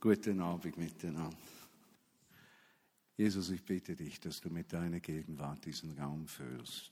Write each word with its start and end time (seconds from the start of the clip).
Guten 0.00 0.40
Abend 0.40 0.78
miteinander. 0.78 1.36
Jesus, 3.18 3.50
ich 3.50 3.62
bitte 3.62 3.94
dich, 3.94 4.18
dass 4.18 4.40
du 4.40 4.48
mit 4.48 4.72
deiner 4.72 4.98
Gegenwart 4.98 5.66
diesen 5.66 5.98
Raum 5.98 6.26
führst. 6.26 6.90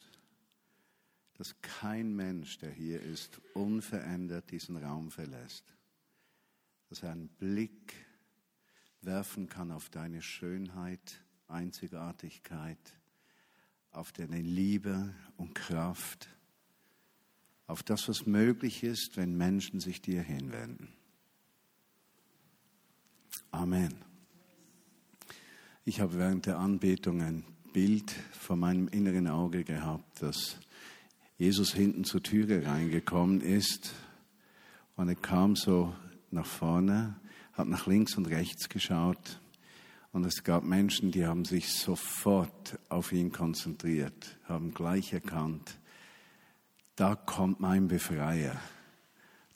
Dass 1.33 1.59
kein 1.63 2.15
Mensch, 2.15 2.59
der 2.59 2.71
hier 2.71 3.01
ist, 3.01 3.41
unverändert 3.55 4.51
diesen 4.51 4.77
Raum 4.77 5.11
verlässt. 5.11 5.65
Dass 6.91 7.03
er 7.03 7.13
einen 7.13 7.29
Blick 7.29 7.95
werfen 9.01 9.49
kann 9.49 9.73
auf 9.73 9.89
deine 9.89 10.21
Schönheit, 10.21 11.25
Einzigartigkeit, 11.47 12.93
auf 13.91 14.13
deine 14.13 14.43
Liebe 14.43 15.15
und 15.39 15.55
Kraft, 15.55 16.29
auf 17.67 17.83
das, 17.83 18.07
was 18.07 18.27
möglich 18.27 18.83
ist, 18.83 19.17
wenn 19.17 19.35
Menschen 19.35 19.81
sich 19.81 20.03
dir 20.03 20.21
hinwenden. 20.21 20.98
Amen. 23.51 23.95
Ich 25.85 26.01
habe 26.01 26.19
während 26.19 26.45
der 26.45 26.59
Anbetung 26.59 27.23
ein 27.23 27.45
Bild 27.73 28.11
vor 28.33 28.57
meinem 28.57 28.89
inneren 28.89 29.27
Auge 29.27 29.65
gehabt, 29.65 30.23
dass 30.23 30.59
Jesus 31.39 31.73
hinten 31.73 32.05
zur 32.05 32.23
Türe 32.23 32.67
reingekommen 32.67 33.41
ist. 33.41 33.95
Und 34.97 35.09
er 35.09 35.15
kam 35.15 35.57
so 35.57 35.95
nach 36.31 36.45
vorne, 36.45 37.17
hat 37.55 37.69
nach 37.69 37.87
links 37.87 38.17
und 38.19 38.27
rechts 38.27 38.69
geschaut. 38.69 39.41
Und 40.13 40.27
es 40.27 40.45
gab 40.45 40.63
Menschen, 40.63 41.11
die 41.11 41.25
haben 41.25 41.47
sich 41.47 41.73
sofort 41.73 42.79
auf 42.91 43.13
ihn 43.13 43.33
konzentriert, 43.33 44.39
haben 44.45 44.75
gleich 44.75 45.15
erkannt, 45.15 45.79
da 46.97 47.15
kommt 47.15 47.61
mein 47.61 47.89
Befreier, 47.89 48.61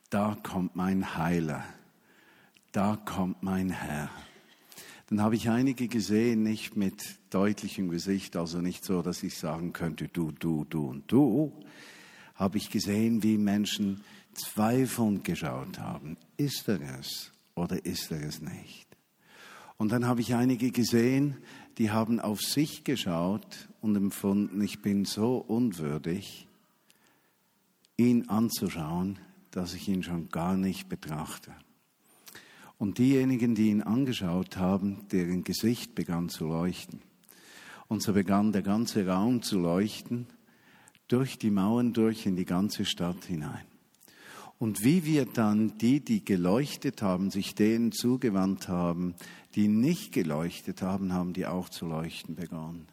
da 0.09 0.36
kommt 0.42 0.77
mein 0.77 1.16
Heiler 1.16 1.64
da 2.73 2.97
kommt 2.97 3.43
mein 3.43 3.71
Herr. 3.71 4.11
Dann 5.09 5.21
habe 5.21 5.37
ich 5.37 5.51
einige 5.51 5.89
gesehen, 5.89 6.43
nicht 6.43 6.75
mit 6.75 7.19
deutlichem 7.29 7.91
Gesicht, 7.91 8.34
also 8.34 8.61
nicht 8.61 8.84
so, 8.84 9.03
dass 9.03 9.23
ich 9.23 9.37
sagen 9.37 9.75
könnte, 9.75 10.09
du, 10.09 10.33
du, 10.33 10.64
du 10.64 10.87
und 10.87 11.12
du, 11.12 11.53
habe 12.34 12.56
ich 12.56 12.70
gesehen, 12.70 13.23
wie 13.23 13.37
Menschen 13.37 14.03
zweifelnd 14.33 15.23
geschaut 15.23 15.79
haben. 15.79 16.17
Ist 16.39 16.67
er 16.67 16.81
es 16.98 17.31
oder 17.55 17.84
ist 17.84 18.11
er 18.11 18.23
es 18.23 18.41
nicht? 18.41 18.86
Und 19.77 19.92
dann 19.92 20.07
habe 20.07 20.23
ich 20.23 20.34
einige 20.34 20.70
gesehen, 20.70 21.36
die 21.77 21.91
haben 21.91 22.20
auf 22.20 22.41
sich 22.41 22.84
geschaut 22.84 23.69
und 23.81 23.97
empfunden, 23.97 24.62
ich 24.62 24.81
bin 24.81 25.05
so 25.05 25.36
unwürdig, 25.36 26.48
ihn 27.97 28.29
anzuschauen, 28.31 29.19
dass 29.51 29.75
ich 29.75 29.89
ihn 29.89 30.03
schon 30.03 30.31
gar 30.31 30.57
nicht 30.57 30.89
betrachte. 30.89 31.53
Und 32.83 32.98
diejenigen, 32.98 33.55
die 33.55 33.69
ihn 33.69 33.80
angeschaut 33.80 34.56
haben, 34.56 35.06
deren 35.12 35.44
Gesicht 35.44 35.94
begann 35.94 36.28
zu 36.28 36.47
leuchten. 36.47 37.00
Und 37.86 38.02
so 38.02 38.12
begann 38.12 38.50
der 38.50 38.62
ganze 38.62 39.06
Raum 39.06 39.41
zu 39.41 39.61
leuchten, 39.61 40.27
durch 41.06 41.39
die 41.39 41.52
Mauern 41.52 41.92
durch 41.92 42.27
in 42.27 42.34
die 42.34 42.44
ganze 42.44 42.84
Stadt 42.84 43.24
hinein. 43.27 43.64
Und 44.58 44.83
wie 44.83 45.05
wir 45.05 45.27
dann 45.27 45.78
die, 45.78 46.00
die 46.00 46.24
geleuchtet 46.24 47.02
haben, 47.02 47.30
sich 47.30 47.55
denen 47.55 47.92
zugewandt 47.92 48.66
haben, 48.66 49.14
die 49.55 49.69
nicht 49.69 50.11
geleuchtet 50.11 50.83
haben, 50.83 51.12
haben 51.12 51.34
die 51.34 51.46
auch 51.46 51.69
zu 51.69 51.86
leuchten 51.86 52.34
begonnen. 52.34 52.89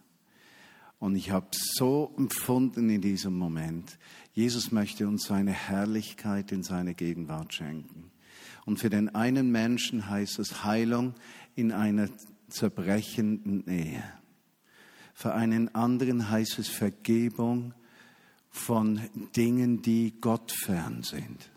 Und 0.99 1.15
ich 1.15 1.31
habe 1.31 1.47
so 1.51 2.13
empfunden 2.15 2.91
in 2.91 3.01
diesem 3.01 3.35
Moment, 3.35 3.97
Jesus 4.33 4.71
möchte 4.71 5.07
uns 5.07 5.25
seine 5.25 5.51
Herrlichkeit 5.51 6.51
in 6.51 6.61
seine 6.61 6.93
Gegenwart 6.93 7.55
schenken. 7.55 8.08
Und 8.69 8.77
für 8.77 8.91
den 8.91 9.15
einen 9.15 9.51
Menschen 9.51 10.11
heißt 10.11 10.37
es 10.37 10.63
Heilung 10.63 11.15
in 11.55 11.71
einer 11.71 12.07
zerbrechenden 12.49 13.67
Ehe. 13.67 14.03
Für 15.15 15.33
einen 15.33 15.73
anderen 15.73 16.29
heißt 16.29 16.59
es 16.59 16.67
Vergebung 16.67 17.73
von 18.51 19.01
Dingen, 19.35 19.81
die 19.81 20.13
Gott 20.21 20.51
fern 20.51 21.01
sind. 21.01 21.49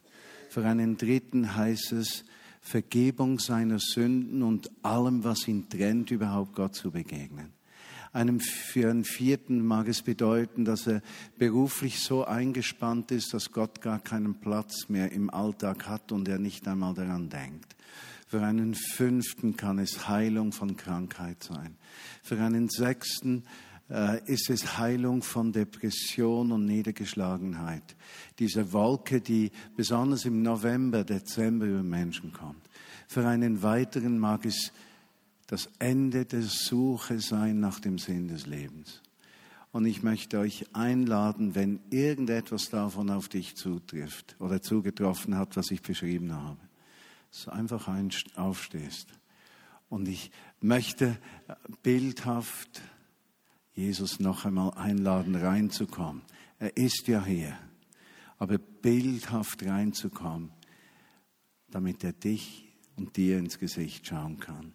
Für 0.48 0.64
einen 0.64 0.96
dritten 0.96 1.54
heißt 1.54 1.92
es 1.92 2.24
Vergebung 2.62 3.38
seiner 3.38 3.78
Sünden 3.78 4.42
und 4.42 4.70
allem, 4.82 5.22
was 5.22 5.46
ihn 5.46 5.68
trennt, 5.68 6.12
überhaupt 6.12 6.54
Gott 6.54 6.74
zu 6.74 6.92
begegnen. 6.92 7.52
Einem, 8.12 8.40
für 8.40 8.90
einen 8.90 9.04
vierten 9.04 9.64
mag 9.64 9.88
es 9.88 10.02
bedeuten, 10.02 10.66
dass 10.66 10.86
er 10.86 11.00
beruflich 11.38 12.00
so 12.00 12.24
eingespannt 12.24 13.10
ist, 13.10 13.32
dass 13.32 13.52
Gott 13.52 13.80
gar 13.80 14.00
keinen 14.00 14.38
Platz 14.38 14.88
mehr 14.88 15.12
im 15.12 15.30
Alltag 15.30 15.88
hat 15.88 16.12
und 16.12 16.28
er 16.28 16.38
nicht 16.38 16.68
einmal 16.68 16.92
daran 16.92 17.30
denkt. 17.30 17.74
Für 18.26 18.42
einen 18.42 18.74
fünften 18.74 19.56
kann 19.56 19.78
es 19.78 20.08
Heilung 20.08 20.52
von 20.52 20.76
Krankheit 20.76 21.42
sein. 21.42 21.76
Für 22.22 22.38
einen 22.40 22.68
sechsten 22.68 23.44
äh, 23.90 24.22
ist 24.30 24.50
es 24.50 24.78
Heilung 24.78 25.22
von 25.22 25.52
Depression 25.52 26.52
und 26.52 26.64
Niedergeschlagenheit. 26.64 27.96
Diese 28.38 28.72
Wolke, 28.72 29.20
die 29.20 29.50
besonders 29.76 30.24
im 30.24 30.42
November, 30.42 31.04
Dezember 31.04 31.66
über 31.66 31.82
Menschen 31.82 32.32
kommt. 32.32 32.68
Für 33.06 33.26
einen 33.26 33.62
weiteren 33.62 34.18
mag 34.18 34.46
es 34.46 34.72
das 35.52 35.68
Ende 35.78 36.24
der 36.24 36.40
Suche 36.40 37.20
sein 37.20 37.60
nach 37.60 37.78
dem 37.78 37.98
Sinn 37.98 38.26
des 38.26 38.46
Lebens. 38.46 39.02
Und 39.70 39.84
ich 39.84 40.02
möchte 40.02 40.38
euch 40.38 40.64
einladen, 40.74 41.54
wenn 41.54 41.78
irgendetwas 41.90 42.70
davon 42.70 43.10
auf 43.10 43.28
dich 43.28 43.54
zutrifft 43.54 44.34
oder 44.38 44.62
zugetroffen 44.62 45.36
hat, 45.36 45.54
was 45.58 45.70
ich 45.70 45.82
beschrieben 45.82 46.32
habe, 46.32 46.56
dass 47.30 47.44
du 47.44 47.50
einfach 47.50 47.86
aufstehst. 48.34 49.08
Und 49.90 50.08
ich 50.08 50.30
möchte 50.62 51.18
bildhaft 51.82 52.80
Jesus 53.74 54.20
noch 54.20 54.46
einmal 54.46 54.72
einladen, 54.72 55.34
reinzukommen. 55.34 56.22
Er 56.60 56.74
ist 56.78 57.08
ja 57.08 57.22
hier, 57.22 57.58
aber 58.38 58.56
bildhaft 58.56 59.62
reinzukommen, 59.66 60.50
damit 61.68 62.02
er 62.04 62.14
dich 62.14 62.72
und 62.96 63.18
dir 63.18 63.38
ins 63.38 63.58
Gesicht 63.58 64.06
schauen 64.06 64.40
kann. 64.40 64.72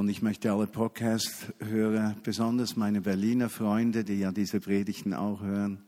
Und 0.00 0.08
ich 0.08 0.22
möchte 0.22 0.50
alle 0.50 0.66
Podcast-Hörer, 0.66 2.16
besonders 2.22 2.74
meine 2.74 3.02
Berliner 3.02 3.50
Freunde, 3.50 4.02
die 4.02 4.14
ja 4.14 4.32
diese 4.32 4.58
Predigten 4.58 5.12
auch 5.12 5.42
hören, 5.42 5.82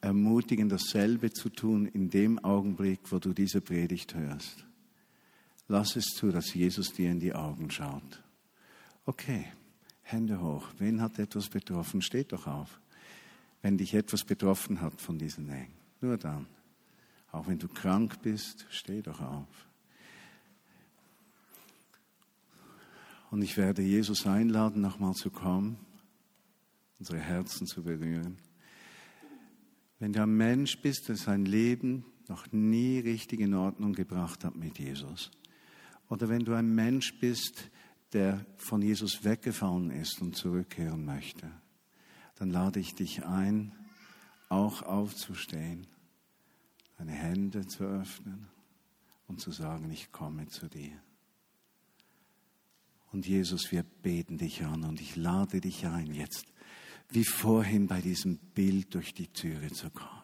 ermutigen, 0.00 0.70
dasselbe 0.70 1.30
zu 1.30 1.50
tun 1.50 1.84
in 1.84 2.08
dem 2.08 2.38
Augenblick, 2.38 3.00
wo 3.10 3.18
du 3.18 3.34
diese 3.34 3.60
Predigt 3.60 4.14
hörst. 4.14 4.64
Lass 5.68 5.96
es 5.96 6.06
zu, 6.06 6.30
dass 6.30 6.54
Jesus 6.54 6.94
dir 6.94 7.10
in 7.10 7.20
die 7.20 7.34
Augen 7.34 7.70
schaut. 7.70 8.22
Okay, 9.04 9.44
Hände 10.00 10.40
hoch. 10.40 10.66
Wen 10.78 11.02
hat 11.02 11.18
etwas 11.18 11.50
betroffen? 11.50 12.00
Steht 12.00 12.32
doch 12.32 12.46
auf. 12.46 12.80
Wenn 13.60 13.76
dich 13.76 13.92
etwas 13.92 14.24
betroffen 14.24 14.80
hat 14.80 14.98
von 15.02 15.18
diesen 15.18 15.46
Dingen. 15.46 15.74
Nur 16.00 16.16
dann. 16.16 16.46
Auch 17.32 17.48
wenn 17.48 17.58
du 17.58 17.68
krank 17.68 18.22
bist, 18.22 18.64
steh 18.70 19.02
doch 19.02 19.20
auf. 19.20 19.66
Und 23.30 23.42
ich 23.42 23.56
werde 23.56 23.82
Jesus 23.82 24.26
einladen, 24.26 24.80
nochmal 24.82 25.14
zu 25.14 25.30
kommen, 25.30 25.78
unsere 26.98 27.18
Herzen 27.18 27.66
zu 27.66 27.82
berühren. 27.82 28.38
Wenn 29.98 30.12
du 30.12 30.22
ein 30.22 30.36
Mensch 30.36 30.80
bist, 30.80 31.08
der 31.08 31.16
sein 31.16 31.44
Leben 31.44 32.04
noch 32.28 32.50
nie 32.52 32.98
richtig 32.98 33.40
in 33.40 33.54
Ordnung 33.54 33.92
gebracht 33.92 34.44
hat 34.44 34.56
mit 34.56 34.78
Jesus, 34.78 35.30
oder 36.08 36.28
wenn 36.28 36.44
du 36.44 36.54
ein 36.54 36.74
Mensch 36.74 37.18
bist, 37.18 37.70
der 38.12 38.46
von 38.56 38.80
Jesus 38.80 39.24
weggefallen 39.24 39.90
ist 39.90 40.20
und 40.22 40.36
zurückkehren 40.36 41.04
möchte, 41.04 41.50
dann 42.36 42.50
lade 42.50 42.80
ich 42.80 42.94
dich 42.94 43.24
ein, 43.24 43.72
auch 44.48 44.82
aufzustehen, 44.82 45.86
deine 46.98 47.12
Hände 47.12 47.66
zu 47.66 47.84
öffnen 47.84 48.46
und 49.26 49.40
zu 49.40 49.50
sagen, 49.50 49.90
ich 49.90 50.12
komme 50.12 50.46
zu 50.46 50.68
dir. 50.68 51.00
Und 53.12 53.26
Jesus, 53.26 53.70
wir 53.72 53.82
beten 53.82 54.38
dich 54.38 54.64
an 54.64 54.84
und 54.84 55.00
ich 55.00 55.16
lade 55.16 55.60
dich 55.60 55.86
ein, 55.86 56.12
jetzt 56.12 56.46
wie 57.08 57.24
vorhin 57.24 57.86
bei 57.86 58.00
diesem 58.00 58.38
Bild 58.38 58.94
durch 58.94 59.14
die 59.14 59.28
Türe 59.28 59.70
zu 59.70 59.90
kommen. 59.90 60.22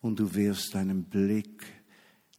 Und 0.00 0.18
du 0.20 0.34
wirfst 0.34 0.74
deinen 0.74 1.04
Blick, 1.04 1.64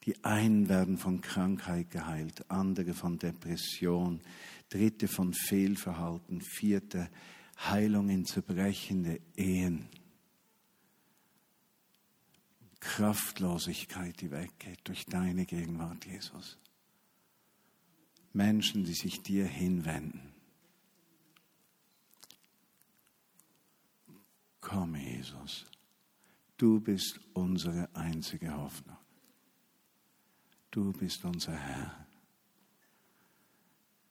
die 0.05 0.23
einen 0.23 0.69
werden 0.69 0.97
von 0.97 1.21
Krankheit 1.21 1.89
geheilt, 1.89 2.49
andere 2.49 2.93
von 2.93 3.17
Depression, 3.17 4.21
dritte 4.69 5.07
von 5.07 5.33
Fehlverhalten, 5.33 6.41
vierte 6.41 7.09
Heilung 7.57 8.09
in 8.09 8.25
zerbrechende 8.25 9.19
Ehen. 9.35 9.89
Kraftlosigkeit, 12.79 14.21
die 14.21 14.29
weggeht 14.29 14.81
durch 14.83 15.05
deine 15.07 15.45
Gegenwart, 15.45 16.05
Jesus. 16.05 16.59
Menschen, 18.35 18.83
die 18.83 18.93
sich 18.93 19.23
dir 19.23 19.45
hinwenden. 19.45 20.33
Komm, 24.59 24.95
Jesus, 24.95 25.65
du 26.57 26.79
bist 26.79 27.19
unsere 27.33 27.89
einzige 27.95 28.55
Hoffnung. 28.55 28.97
du 30.71 30.91
bist 30.91 31.23
unser 31.23 31.55
Herr. 31.55 32.05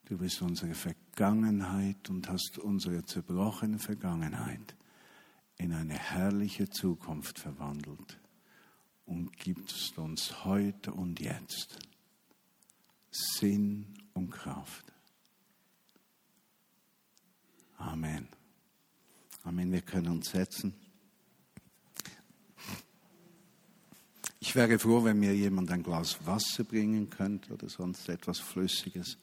Du 0.06 0.16
bist 0.16 0.40
unsere 0.40 0.74
Vergangenheit 0.74 2.08
und 2.08 2.28
hast 2.28 2.58
unsere 2.58 3.04
zerbrochene 3.04 3.78
Vergangenheit 3.78 4.74
in 5.56 5.72
eine 5.72 5.98
herrliche 5.98 6.68
Zukunft 6.70 7.38
verwandelt 7.38 8.18
und 9.04 9.36
gibst 9.36 9.98
uns 9.98 10.44
heute 10.44 10.92
und 10.92 11.20
jetzt 11.20 11.78
Sinn 13.10 14.03
und 14.14 14.30
Kraft. 14.30 14.92
Amen. 17.76 18.28
Amen. 19.42 19.70
Wir 19.70 19.82
können 19.82 20.08
uns 20.08 20.30
setzen. 20.30 20.74
Ich 24.40 24.54
wäre 24.54 24.78
froh, 24.78 25.04
wenn 25.04 25.18
mir 25.18 25.34
jemand 25.34 25.70
ein 25.70 25.82
Glas 25.82 26.18
Wasser 26.26 26.64
bringen 26.64 27.10
könnte 27.10 27.52
oder 27.52 27.68
sonst 27.68 28.08
etwas 28.08 28.38
Flüssiges. 28.38 29.18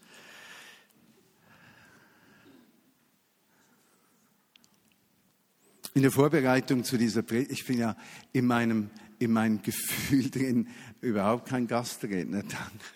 In 5.94 6.04
der 6.04 6.12
Vorbereitung 6.12 6.84
zu 6.84 6.98
dieser 6.98 7.22
Predigt, 7.22 7.52
ich 7.52 7.66
bin 7.66 7.78
ja 7.78 7.98
in 8.32 8.46
meinem, 8.46 8.90
in 9.20 9.32
meinem 9.32 9.62
Gefühl 9.62 10.30
drin, 10.30 10.70
überhaupt 11.02 11.48
kein 11.50 11.68
Gastredner. 11.68 12.44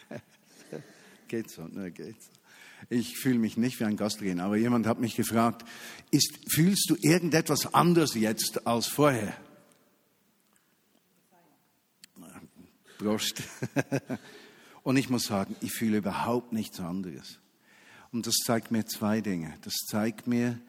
geht 1.28 1.50
so, 1.50 1.68
ne, 1.68 1.92
geht 1.92 2.22
so. 2.22 2.32
Ich 2.90 3.18
fühle 3.18 3.40
mich 3.40 3.58
nicht 3.58 3.80
wie 3.80 3.86
ein 3.86 3.98
Gastredner, 3.98 4.44
aber 4.44 4.58
jemand 4.58 4.86
hat 4.86 5.00
mich 5.00 5.16
gefragt, 5.16 5.66
ist, 6.12 6.38
fühlst 6.48 6.90
du 6.90 6.98
irgendetwas 7.02 7.74
anders 7.74 8.14
jetzt 8.14 8.68
als 8.68 8.88
vorher? 8.88 9.36
Prost. 12.98 13.44
Und 14.84 14.98
ich 14.98 15.10
muss 15.10 15.26
sagen, 15.26 15.56
ich 15.62 15.74
fühle 15.74 15.98
überhaupt 15.98 16.54
nichts 16.54 16.80
anderes. 16.80 17.40
Und 18.12 18.28
das 18.28 18.36
zeigt 18.46 18.72
mir 18.72 18.86
zwei 18.86 19.20
Dinge. 19.20 19.54
Das 19.64 19.74
zeigt 19.90 20.28
mir, 20.28 20.62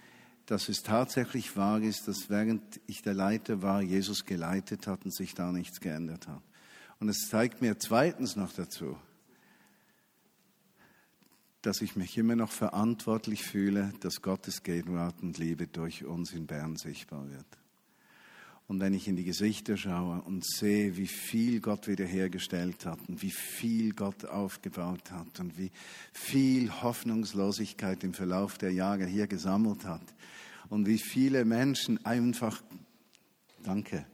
dass 0.46 0.68
es 0.68 0.82
tatsächlich 0.82 1.56
wahr 1.56 1.82
ist, 1.82 2.08
dass 2.08 2.30
während 2.30 2.80
ich 2.86 3.02
der 3.02 3.14
Leiter 3.14 3.62
war, 3.62 3.82
Jesus 3.82 4.24
geleitet 4.24 4.86
hat 4.86 5.04
und 5.04 5.14
sich 5.14 5.34
da 5.34 5.52
nichts 5.52 5.80
geändert 5.80 6.28
hat. 6.28 6.42
Und 6.98 7.08
es 7.08 7.28
zeigt 7.28 7.60
mir 7.60 7.78
zweitens 7.78 8.36
noch 8.36 8.52
dazu, 8.52 8.96
dass 11.66 11.80
ich 11.80 11.96
mich 11.96 12.16
immer 12.16 12.36
noch 12.36 12.52
verantwortlich 12.52 13.42
fühle, 13.42 13.92
dass 13.98 14.22
Gottes 14.22 14.62
Gegenwart 14.62 15.16
und 15.20 15.36
Liebe 15.36 15.66
durch 15.66 16.04
uns 16.04 16.32
in 16.32 16.46
Bern 16.46 16.76
sichtbar 16.76 17.28
wird. 17.28 17.46
Und 18.68 18.78
wenn 18.78 18.94
ich 18.94 19.08
in 19.08 19.16
die 19.16 19.24
Gesichter 19.24 19.76
schaue 19.76 20.22
und 20.22 20.46
sehe, 20.46 20.96
wie 20.96 21.08
viel 21.08 21.60
Gott 21.60 21.88
wiederhergestellt 21.88 22.86
hat 22.86 23.00
und 23.08 23.20
wie 23.20 23.32
viel 23.32 23.94
Gott 23.94 24.24
aufgebaut 24.26 25.10
hat 25.10 25.40
und 25.40 25.58
wie 25.58 25.72
viel 26.12 26.70
Hoffnungslosigkeit 26.82 28.04
im 28.04 28.14
Verlauf 28.14 28.58
der 28.58 28.72
Jahre 28.72 29.06
hier 29.06 29.26
gesammelt 29.26 29.84
hat 29.84 30.14
und 30.68 30.86
wie 30.86 30.98
viele 30.98 31.44
Menschen 31.44 32.04
einfach, 32.06 32.62
danke, 33.64 34.06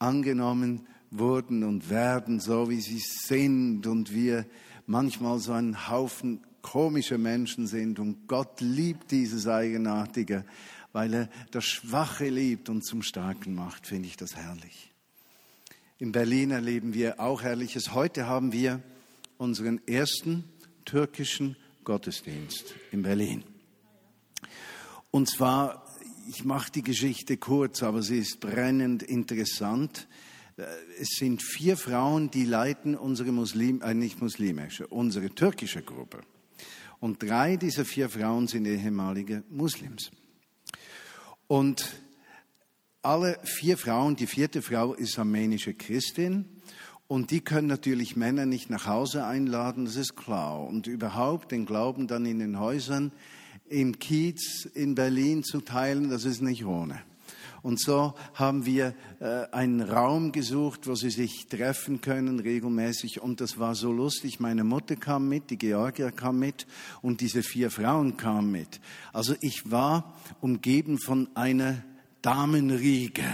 angenommen 0.00 0.88
wurden 1.12 1.62
und 1.62 1.90
werden, 1.90 2.40
so 2.40 2.68
wie 2.68 2.80
sie 2.80 2.98
sind 2.98 3.86
und 3.86 4.12
wir 4.12 4.46
manchmal 4.86 5.38
so 5.38 5.52
ein 5.52 5.88
Haufen 5.88 6.40
komische 6.62 7.18
Menschen 7.18 7.66
sind 7.66 7.98
und 7.98 8.26
Gott 8.26 8.60
liebt 8.60 9.10
dieses 9.10 9.46
Eigenartige, 9.46 10.44
weil 10.92 11.14
er 11.14 11.28
das 11.50 11.64
Schwache 11.64 12.28
liebt 12.28 12.68
und 12.68 12.84
zum 12.84 13.02
Starken 13.02 13.54
macht, 13.54 13.86
finde 13.86 14.08
ich 14.08 14.16
das 14.16 14.36
herrlich. 14.36 14.92
In 15.98 16.12
Berlin 16.12 16.52
erleben 16.52 16.94
wir 16.94 17.18
auch 17.18 17.42
Herrliches. 17.42 17.92
Heute 17.92 18.26
haben 18.26 18.52
wir 18.52 18.82
unseren 19.36 19.80
ersten 19.86 20.44
türkischen 20.84 21.56
Gottesdienst 21.84 22.74
in 22.92 23.02
Berlin. 23.02 23.42
Und 25.10 25.28
zwar, 25.28 25.84
ich 26.28 26.44
mache 26.44 26.70
die 26.70 26.82
Geschichte 26.82 27.36
kurz, 27.36 27.82
aber 27.82 28.02
sie 28.02 28.18
ist 28.18 28.40
brennend 28.40 29.02
interessant. 29.02 30.06
Es 31.00 31.08
sind 31.16 31.42
vier 31.42 31.76
Frauen, 31.76 32.30
die 32.30 32.44
leiten 32.44 32.94
unsere 32.94 33.32
Muslim, 33.32 33.80
äh 33.82 33.94
nicht 33.94 34.20
muslimische, 34.20 34.86
unsere 34.86 35.30
türkische 35.30 35.82
Gruppe. 35.82 36.20
Und 37.00 37.22
drei 37.22 37.56
dieser 37.56 37.84
vier 37.84 38.08
Frauen 38.08 38.48
sind 38.48 38.66
ehemalige 38.66 39.44
Muslims. 39.50 40.10
Und 41.46 41.96
alle 43.02 43.38
vier 43.44 43.78
Frauen, 43.78 44.16
die 44.16 44.26
vierte 44.26 44.62
Frau 44.62 44.94
ist 44.94 45.18
armenische 45.18 45.74
Christin. 45.74 46.44
Und 47.06 47.30
die 47.30 47.40
können 47.40 47.68
natürlich 47.68 48.16
Männer 48.16 48.44
nicht 48.44 48.68
nach 48.68 48.86
Hause 48.86 49.24
einladen, 49.24 49.86
das 49.86 49.96
ist 49.96 50.14
klar. 50.14 50.60
Und 50.66 50.86
überhaupt 50.86 51.52
den 51.52 51.64
Glauben 51.64 52.06
dann 52.06 52.26
in 52.26 52.38
den 52.38 52.58
Häusern 52.58 53.12
im 53.68 53.98
Kiez 53.98 54.66
in 54.74 54.94
Berlin 54.94 55.42
zu 55.42 55.60
teilen, 55.60 56.10
das 56.10 56.24
ist 56.24 56.42
nicht 56.42 56.64
ohne. 56.64 57.00
Und 57.62 57.80
so 57.80 58.14
haben 58.34 58.66
wir 58.66 58.94
äh, 59.20 59.46
einen 59.52 59.80
Raum 59.80 60.32
gesucht, 60.32 60.86
wo 60.86 60.94
sie 60.94 61.10
sich 61.10 61.46
treffen 61.48 62.00
können 62.00 62.40
regelmäßig. 62.40 63.20
Und 63.20 63.40
das 63.40 63.58
war 63.58 63.74
so 63.74 63.92
lustig. 63.92 64.40
Meine 64.40 64.64
Mutter 64.64 64.96
kam 64.96 65.28
mit, 65.28 65.50
die 65.50 65.58
Georgia 65.58 66.10
kam 66.10 66.38
mit 66.38 66.66
und 67.02 67.20
diese 67.20 67.42
vier 67.42 67.70
Frauen 67.70 68.16
kamen 68.16 68.50
mit. 68.50 68.80
Also 69.12 69.34
ich 69.40 69.70
war 69.70 70.16
umgeben 70.40 70.98
von 70.98 71.28
einer 71.34 71.82
Damenriege 72.22 73.24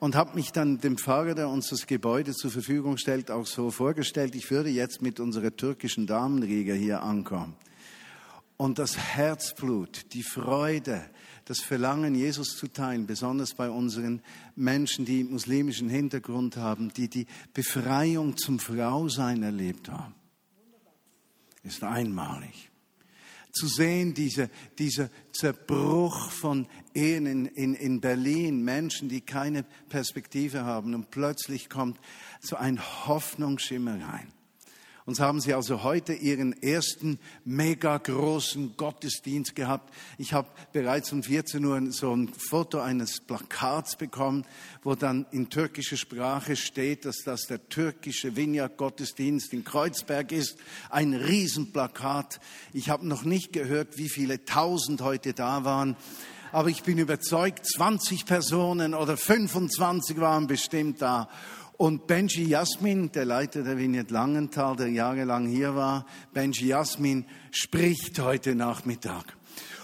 und 0.00 0.16
habe 0.16 0.34
mich 0.34 0.50
dann 0.50 0.78
dem 0.78 0.96
Pfarrer, 0.96 1.34
der 1.34 1.48
uns 1.48 1.68
das 1.68 1.86
Gebäude 1.86 2.32
zur 2.32 2.50
Verfügung 2.50 2.96
stellt, 2.96 3.30
auch 3.30 3.46
so 3.46 3.70
vorgestellt, 3.70 4.34
ich 4.34 4.50
würde 4.50 4.70
jetzt 4.70 5.02
mit 5.02 5.20
unserer 5.20 5.54
türkischen 5.54 6.06
Damenriege 6.06 6.72
hier 6.72 7.02
ankommen. 7.02 7.54
Und 8.56 8.78
das 8.78 8.96
Herzblut, 8.96 10.12
die 10.12 10.22
Freude, 10.22 11.02
das 11.50 11.58
Verlangen, 11.58 12.14
Jesus 12.14 12.56
zu 12.56 12.68
teilen, 12.68 13.08
besonders 13.08 13.54
bei 13.54 13.68
unseren 13.68 14.22
Menschen, 14.54 15.04
die 15.04 15.24
muslimischen 15.24 15.88
Hintergrund 15.88 16.56
haben, 16.56 16.92
die 16.94 17.08
die 17.08 17.26
Befreiung 17.52 18.36
zum 18.36 18.60
Frausein 18.60 19.42
erlebt 19.42 19.88
haben, 19.88 20.14
ist 21.64 21.82
einmalig. 21.82 22.70
Zu 23.50 23.66
sehen, 23.66 24.14
diese, 24.14 24.48
dieser 24.78 25.10
Zerbruch 25.32 26.30
von 26.30 26.68
Ehen 26.94 27.26
in, 27.26 27.46
in, 27.46 27.74
in 27.74 28.00
Berlin, 28.00 28.62
Menschen, 28.62 29.08
die 29.08 29.20
keine 29.20 29.64
Perspektive 29.88 30.64
haben 30.64 30.94
und 30.94 31.10
plötzlich 31.10 31.68
kommt 31.68 31.98
so 32.40 32.54
ein 32.54 32.80
Hoffnungsschimmer 33.08 34.00
rein. 34.00 34.32
Und 35.10 35.16
so 35.16 35.24
haben 35.24 35.40
sie 35.40 35.54
also 35.54 35.82
heute 35.82 36.12
ihren 36.12 36.52
ersten 36.62 37.18
mega 37.44 37.98
großen 37.98 38.76
Gottesdienst 38.76 39.56
gehabt. 39.56 39.92
Ich 40.18 40.34
habe 40.34 40.46
bereits 40.72 41.10
um 41.10 41.24
14 41.24 41.64
Uhr 41.64 41.90
so 41.90 42.14
ein 42.14 42.28
Foto 42.28 42.78
eines 42.78 43.18
Plakats 43.18 43.96
bekommen, 43.96 44.44
wo 44.84 44.94
dann 44.94 45.26
in 45.32 45.50
türkischer 45.50 45.96
Sprache 45.96 46.54
steht, 46.54 47.06
dass 47.06 47.24
das 47.24 47.48
der 47.48 47.68
türkische 47.68 48.36
Vineyard-Gottesdienst 48.36 49.52
in 49.52 49.64
Kreuzberg 49.64 50.30
ist. 50.30 50.58
Ein 50.90 51.14
Riesenplakat. 51.14 52.38
Ich 52.72 52.88
habe 52.88 53.04
noch 53.04 53.24
nicht 53.24 53.52
gehört, 53.52 53.98
wie 53.98 54.08
viele 54.08 54.44
tausend 54.44 55.00
heute 55.00 55.32
da 55.32 55.64
waren 55.64 55.96
aber 56.52 56.68
ich 56.68 56.82
bin 56.82 56.98
überzeugt, 56.98 57.64
20 57.64 58.26
Personen 58.26 58.94
oder 58.94 59.16
25 59.16 60.18
waren 60.18 60.48
bestimmt 60.48 61.00
da. 61.00 61.28
Und 61.80 62.06
Benji 62.06 62.44
Jasmin, 62.44 63.10
der 63.10 63.24
Leiter 63.24 63.62
der 63.62 63.78
Vignette 63.78 64.12
Langenthal, 64.12 64.76
der 64.76 64.88
jahrelang 64.88 65.48
hier 65.48 65.74
war, 65.74 66.04
Benji 66.34 66.66
Jasmin 66.66 67.24
spricht 67.52 68.18
heute 68.18 68.54
Nachmittag. 68.54 69.34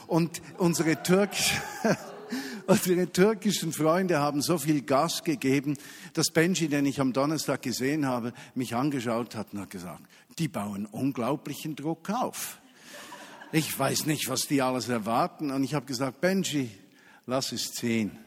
Und 0.07 0.43
unsere, 0.59 1.03
Türkisch, 1.03 1.55
unsere 2.67 3.11
türkischen 3.11 3.73
Freunde 3.73 4.19
haben 4.19 4.43
so 4.43 4.59
viel 4.59 4.83
Gas 4.83 5.25
gegeben, 5.25 5.79
dass 6.13 6.27
Benji, 6.27 6.69
den 6.69 6.85
ich 6.85 7.01
am 7.01 7.15
Donnerstag 7.15 7.63
gesehen 7.63 8.05
habe, 8.05 8.35
mich 8.55 8.75
angeschaut 8.75 9.35
hat 9.35 9.55
und 9.55 9.61
hat 9.61 9.71
gesagt, 9.71 10.03
die 10.39 10.49
bauen 10.49 10.85
unglaublichen 10.85 11.77
Druck 11.77 12.11
auf. 12.11 12.61
Ich 13.53 13.79
weiß 13.79 14.05
nicht, 14.05 14.29
was 14.29 14.43
die 14.43 14.61
alles 14.61 14.91
erwarten. 14.91 15.51
Und 15.51 15.65
ich 15.65 15.73
habe 15.73 15.87
gesagt, 15.87 16.21
Benji, 16.21 16.69
lass 17.25 17.53
es 17.53 17.73
ziehen. 17.73 18.19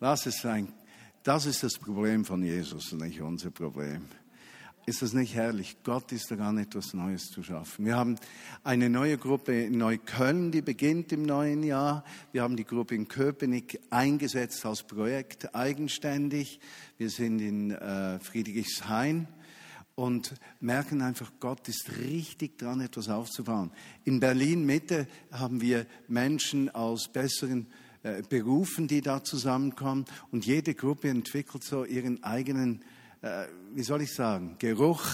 Lass 0.00 0.24
es 0.24 0.40
sein. 0.40 0.72
Das 1.22 1.46
ist 1.46 1.62
das 1.62 1.78
Problem 1.78 2.24
von 2.24 2.42
Jesus, 2.42 2.90
nicht 2.94 3.20
unser 3.20 3.52
Problem. 3.52 4.02
Ist 4.86 5.02
das 5.02 5.12
nicht 5.12 5.36
herrlich? 5.36 5.76
Gott 5.84 6.10
ist 6.10 6.32
daran, 6.32 6.58
etwas 6.58 6.94
Neues 6.94 7.26
zu 7.26 7.44
schaffen. 7.44 7.84
Wir 7.84 7.94
haben 7.94 8.16
eine 8.64 8.90
neue 8.90 9.16
Gruppe 9.18 9.66
in 9.66 9.78
Neukölln, 9.78 10.50
die 10.50 10.62
beginnt 10.62 11.12
im 11.12 11.22
neuen 11.22 11.62
Jahr. 11.62 12.02
Wir 12.32 12.42
haben 12.42 12.56
die 12.56 12.64
Gruppe 12.64 12.96
in 12.96 13.06
Köpenick 13.06 13.78
eingesetzt 13.90 14.66
als 14.66 14.82
Projekt 14.82 15.54
eigenständig. 15.54 16.58
Wir 16.98 17.08
sind 17.08 17.38
in 17.38 17.70
äh, 17.70 18.18
Friedrichshain 18.18 19.28
und 19.94 20.34
merken 20.58 21.02
einfach, 21.02 21.30
Gott 21.38 21.68
ist 21.68 21.98
richtig 22.00 22.58
dran, 22.58 22.80
etwas 22.80 23.08
aufzubauen. 23.08 23.70
In 24.02 24.18
Berlin 24.18 24.66
Mitte 24.66 25.06
haben 25.30 25.60
wir 25.60 25.86
Menschen 26.08 26.68
aus 26.68 27.06
besseren 27.06 27.68
äh, 28.02 28.22
Berufen, 28.28 28.88
die 28.88 29.00
da 29.00 29.22
zusammenkommen. 29.22 30.04
Und 30.30 30.46
jede 30.46 30.74
Gruppe 30.74 31.08
entwickelt 31.08 31.64
so 31.64 31.84
ihren 31.84 32.22
eigenen 32.22 32.82
äh, 33.22 33.46
wie 33.72 33.82
soll 33.82 34.02
ich 34.02 34.12
sagen, 34.12 34.56
Geruch 34.58 35.04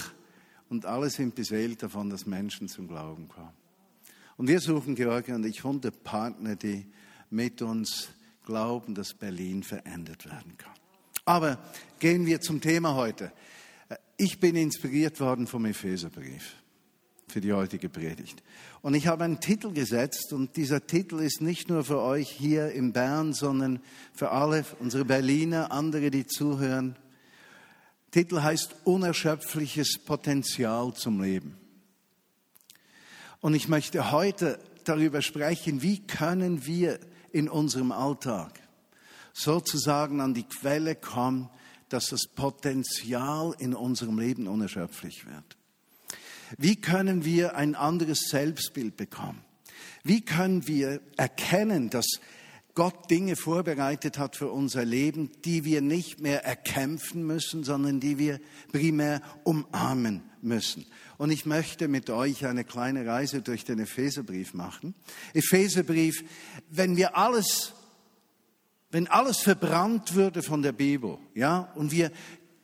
und 0.67 0.85
alle 0.85 1.09
sind 1.09 1.35
beseelt 1.35 1.83
davon, 1.83 2.09
dass 2.09 2.25
Menschen 2.25 2.67
zum 2.67 2.87
Glauben 2.87 3.29
kommen. 3.29 3.53
Und 4.35 4.47
wir 4.47 4.59
suchen, 4.59 4.95
Georgia 4.95 5.35
und 5.35 5.45
ich, 5.45 5.63
hundert 5.63 6.03
Partner, 6.03 6.55
die 6.55 6.87
mit 7.29 7.61
uns 7.61 8.09
glauben, 8.45 8.95
dass 8.95 9.13
Berlin 9.13 9.63
verändert 9.63 10.25
werden 10.25 10.57
kann. 10.57 10.73
Aber 11.25 11.59
gehen 11.99 12.25
wir 12.25 12.41
zum 12.41 12.61
Thema 12.61 12.95
heute. 12.95 13.31
Ich 14.17 14.39
bin 14.39 14.55
inspiriert 14.55 15.19
worden 15.19 15.45
vom 15.45 15.65
Epheserbrief 15.65 16.55
für 17.31 17.41
die 17.41 17.53
heutige 17.53 17.89
Predigt. 17.89 18.43
Und 18.81 18.93
ich 18.93 19.07
habe 19.07 19.23
einen 19.23 19.39
Titel 19.39 19.71
gesetzt 19.71 20.33
und 20.33 20.55
dieser 20.55 20.85
Titel 20.85 21.19
ist 21.19 21.41
nicht 21.41 21.69
nur 21.69 21.83
für 21.83 22.01
euch 22.01 22.29
hier 22.29 22.71
in 22.71 22.93
Bern, 22.93 23.33
sondern 23.33 23.81
für 24.13 24.31
alle 24.31 24.65
unsere 24.79 25.05
Berliner, 25.05 25.71
andere, 25.71 26.11
die 26.11 26.25
zuhören. 26.25 26.95
Titel 28.11 28.41
heißt 28.41 28.75
Unerschöpfliches 28.85 29.99
Potenzial 29.99 30.93
zum 30.93 31.21
Leben. 31.21 31.57
Und 33.41 33.53
ich 33.53 33.67
möchte 33.67 34.11
heute 34.11 34.59
darüber 34.83 35.21
sprechen, 35.21 35.81
wie 35.81 36.05
können 36.05 36.65
wir 36.65 36.99
in 37.31 37.47
unserem 37.47 37.91
Alltag 37.91 38.59
sozusagen 39.33 40.21
an 40.21 40.33
die 40.33 40.43
Quelle 40.43 40.95
kommen, 40.95 41.49
dass 41.89 42.07
das 42.07 42.27
Potenzial 42.27 43.55
in 43.59 43.73
unserem 43.73 44.19
Leben 44.19 44.47
unerschöpflich 44.47 45.25
wird. 45.25 45.58
Wie 46.57 46.75
können 46.75 47.25
wir 47.25 47.55
ein 47.55 47.75
anderes 47.75 48.29
Selbstbild 48.29 48.97
bekommen? 48.97 49.41
Wie 50.03 50.21
können 50.21 50.67
wir 50.67 51.01
erkennen, 51.17 51.89
dass 51.89 52.19
Gott 52.79 53.11
Dinge 53.11 53.35
vorbereitet 53.35 54.17
hat 54.17 54.37
für 54.37 54.49
unser 54.49 54.85
Leben, 54.85 55.31
die 55.43 55.65
wir 55.65 55.81
nicht 55.81 56.21
mehr 56.21 56.45
erkämpfen 56.45 57.27
müssen, 57.27 57.65
sondern 57.65 57.99
die 57.99 58.17
wir 58.17 58.39
primär 58.71 59.21
umarmen 59.43 60.21
müssen. 60.41 60.85
Und 61.17 61.31
ich 61.31 61.45
möchte 61.45 61.89
mit 61.89 62.09
euch 62.09 62.45
eine 62.45 62.63
kleine 62.63 63.05
Reise 63.05 63.41
durch 63.41 63.65
den 63.65 63.79
Epheserbrief 63.79 64.53
machen. 64.53 64.95
Epheserbrief, 65.33 66.23
wenn 66.69 66.95
wir 66.95 67.17
alles, 67.17 67.73
wenn 68.91 69.07
alles 69.07 69.39
verbrannt 69.39 70.15
würde 70.15 70.41
von 70.41 70.61
der 70.61 70.71
Bibel, 70.71 71.17
ja, 71.35 71.73
und 71.75 71.91
wir 71.91 72.11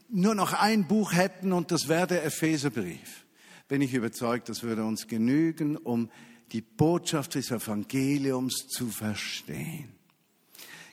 nur 0.08 0.36
noch 0.36 0.54
ein 0.54 0.88
Buch 0.88 1.12
hätten 1.12 1.51
und 1.51 1.72
das 1.72 1.89
wäre 1.89 2.08
der 2.08 2.24
Epheserbrief, 2.24 3.25
bin 3.68 3.82
ich 3.82 3.94
überzeugt, 3.94 4.50
das 4.50 4.64
würde 4.64 4.84
uns 4.84 5.08
genügen, 5.08 5.78
um 5.78 6.10
die 6.52 6.62
Botschaft 6.62 7.36
des 7.36 7.52
Evangeliums 7.52 8.68
zu 8.68 8.88
verstehen. 8.88 9.90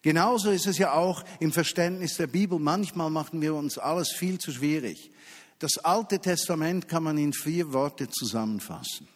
Genauso 0.03 0.51
ist 0.51 0.67
es 0.67 0.79
ja 0.79 0.95
auch 0.95 1.25
im 1.39 1.53
Verständnis 1.53 2.17
der 2.17 2.27
Bibel. 2.27 2.59
Manchmal 2.59 3.11
machen 3.11 3.41
wir 3.41 3.55
uns 3.55 3.79
alles 3.79 4.11
viel 4.11 4.39
zu 4.39 4.51
schwierig. 4.51 5.13
Das 5.61 5.79
Alte 5.79 6.19
Testament 6.19 6.89
kann 6.89 7.05
man 7.05 7.19
in 7.19 7.33
vier 7.33 7.73
Worte 7.73 8.09
zusammenfassen. 8.09 9.07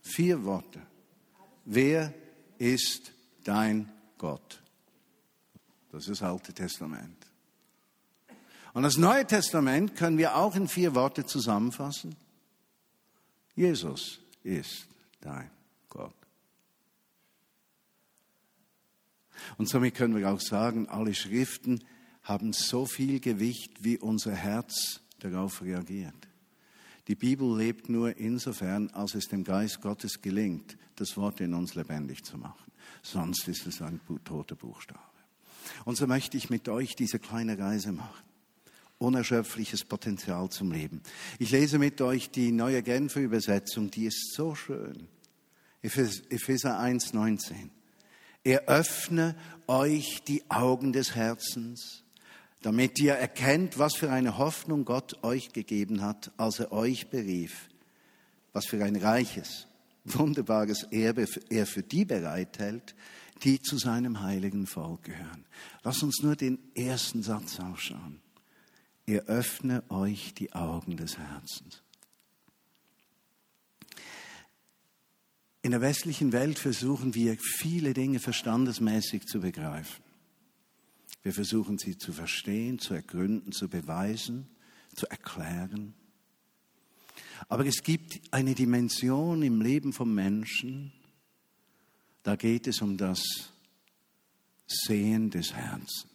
Vier 0.00 0.44
Worte. 0.44 0.80
Wer 1.66 2.14
ist 2.58 3.12
dein 3.44 3.92
Gott? 4.16 4.62
Das 5.92 6.04
ist 6.08 6.20
das 6.20 6.22
Alte 6.22 6.54
Testament. 6.54 7.26
Und 8.72 8.84
das 8.84 8.96
Neue 8.96 9.26
Testament 9.26 9.94
können 9.96 10.16
wir 10.16 10.36
auch 10.36 10.54
in 10.54 10.68
vier 10.68 10.94
Worte 10.94 11.26
zusammenfassen. 11.26 12.16
Jesus 13.54 14.20
ist 14.42 14.86
dein 15.20 15.50
Gott. 15.88 16.14
Und 19.58 19.68
somit 19.68 19.94
können 19.94 20.16
wir 20.16 20.30
auch 20.30 20.40
sagen, 20.40 20.88
alle 20.88 21.14
Schriften 21.14 21.82
haben 22.22 22.52
so 22.52 22.86
viel 22.86 23.20
Gewicht, 23.20 23.82
wie 23.82 23.98
unser 23.98 24.34
Herz 24.34 25.00
darauf 25.18 25.62
reagiert. 25.62 26.28
Die 27.08 27.14
Bibel 27.14 27.56
lebt 27.56 27.88
nur 27.88 28.16
insofern, 28.18 28.88
als 28.90 29.14
es 29.14 29.28
dem 29.28 29.42
Geist 29.42 29.80
Gottes 29.80 30.22
gelingt, 30.22 30.76
das 30.96 31.16
Wort 31.16 31.40
in 31.40 31.54
uns 31.54 31.74
lebendig 31.74 32.22
zu 32.24 32.38
machen. 32.38 32.70
Sonst 33.02 33.48
ist 33.48 33.66
es 33.66 33.82
ein 33.82 34.00
toter 34.24 34.54
Buchstabe. 34.54 35.00
Und 35.84 35.96
so 35.96 36.06
möchte 36.06 36.36
ich 36.36 36.50
mit 36.50 36.68
euch 36.68 36.94
diese 36.94 37.18
kleine 37.18 37.58
Reise 37.58 37.92
machen. 37.92 38.29
Unerschöpfliches 39.00 39.84
Potenzial 39.84 40.50
zum 40.50 40.70
Leben. 40.70 41.00
Ich 41.38 41.50
lese 41.50 41.78
mit 41.78 42.00
euch 42.02 42.30
die 42.30 42.52
neue 42.52 42.82
Genfer 42.82 43.20
Übersetzung, 43.20 43.90
die 43.90 44.04
ist 44.04 44.34
so 44.34 44.54
schön. 44.54 45.08
Epheser 45.82 46.78
1, 46.78 47.14
19. 47.14 47.70
Er 48.44 48.68
öffne 48.68 49.34
euch 49.66 50.22
die 50.28 50.50
Augen 50.50 50.92
des 50.92 51.14
Herzens, 51.14 52.04
damit 52.60 52.98
ihr 53.00 53.14
erkennt, 53.14 53.78
was 53.78 53.96
für 53.96 54.10
eine 54.10 54.36
Hoffnung 54.36 54.84
Gott 54.84 55.24
euch 55.24 55.52
gegeben 55.54 56.02
hat, 56.02 56.30
als 56.36 56.60
er 56.60 56.70
euch 56.70 57.08
berief, 57.08 57.70
was 58.52 58.66
für 58.66 58.84
ein 58.84 58.96
reiches, 58.96 59.66
wunderbares 60.04 60.82
Erbe 60.90 61.24
er 61.48 61.66
für 61.66 61.82
die 61.82 62.04
bereithält, 62.04 62.94
die 63.44 63.62
zu 63.62 63.78
seinem 63.78 64.20
heiligen 64.20 64.66
Volk 64.66 65.04
gehören. 65.04 65.46
Lass 65.84 66.02
uns 66.02 66.22
nur 66.22 66.36
den 66.36 66.58
ersten 66.74 67.22
Satz 67.22 67.58
ausschauen. 67.60 68.20
Er 69.10 69.24
öffne 69.24 69.82
euch 69.90 70.34
die 70.34 70.52
Augen 70.52 70.96
des 70.96 71.18
Herzens. 71.18 71.82
In 75.62 75.72
der 75.72 75.80
westlichen 75.80 76.30
Welt 76.30 76.60
versuchen 76.60 77.16
wir 77.16 77.36
viele 77.36 77.92
Dinge 77.92 78.20
verstandesmäßig 78.20 79.26
zu 79.26 79.40
begreifen. 79.40 80.04
Wir 81.24 81.32
versuchen 81.32 81.76
sie 81.76 81.98
zu 81.98 82.12
verstehen, 82.12 82.78
zu 82.78 82.94
ergründen, 82.94 83.50
zu 83.50 83.68
beweisen, 83.68 84.48
zu 84.94 85.08
erklären. 85.08 85.92
Aber 87.48 87.66
es 87.66 87.82
gibt 87.82 88.20
eine 88.30 88.54
Dimension 88.54 89.42
im 89.42 89.60
Leben 89.60 89.92
von 89.92 90.14
Menschen, 90.14 90.92
da 92.22 92.36
geht 92.36 92.68
es 92.68 92.80
um 92.80 92.96
das 92.96 93.24
Sehen 94.68 95.30
des 95.30 95.52
Herzens. 95.52 96.09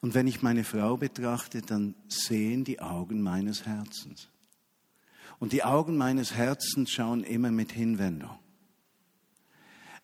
Und 0.00 0.14
wenn 0.14 0.26
ich 0.26 0.42
meine 0.42 0.64
Frau 0.64 0.96
betrachte, 0.96 1.62
dann 1.62 1.94
sehen 2.08 2.64
die 2.64 2.80
Augen 2.80 3.20
meines 3.20 3.66
Herzens. 3.66 4.28
Und 5.38 5.52
die 5.52 5.64
Augen 5.64 5.96
meines 5.96 6.34
Herzens 6.34 6.90
schauen 6.90 7.24
immer 7.24 7.50
mit 7.50 7.72
Hinwendung. 7.72 8.38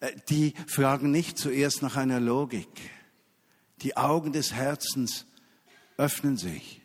Äh, 0.00 0.12
die 0.28 0.54
fragen 0.66 1.10
nicht 1.10 1.38
zuerst 1.38 1.82
nach 1.82 1.96
einer 1.96 2.20
Logik. 2.20 2.90
Die 3.82 3.96
Augen 3.96 4.32
des 4.32 4.52
Herzens 4.52 5.26
öffnen 5.96 6.36
sich. 6.36 6.82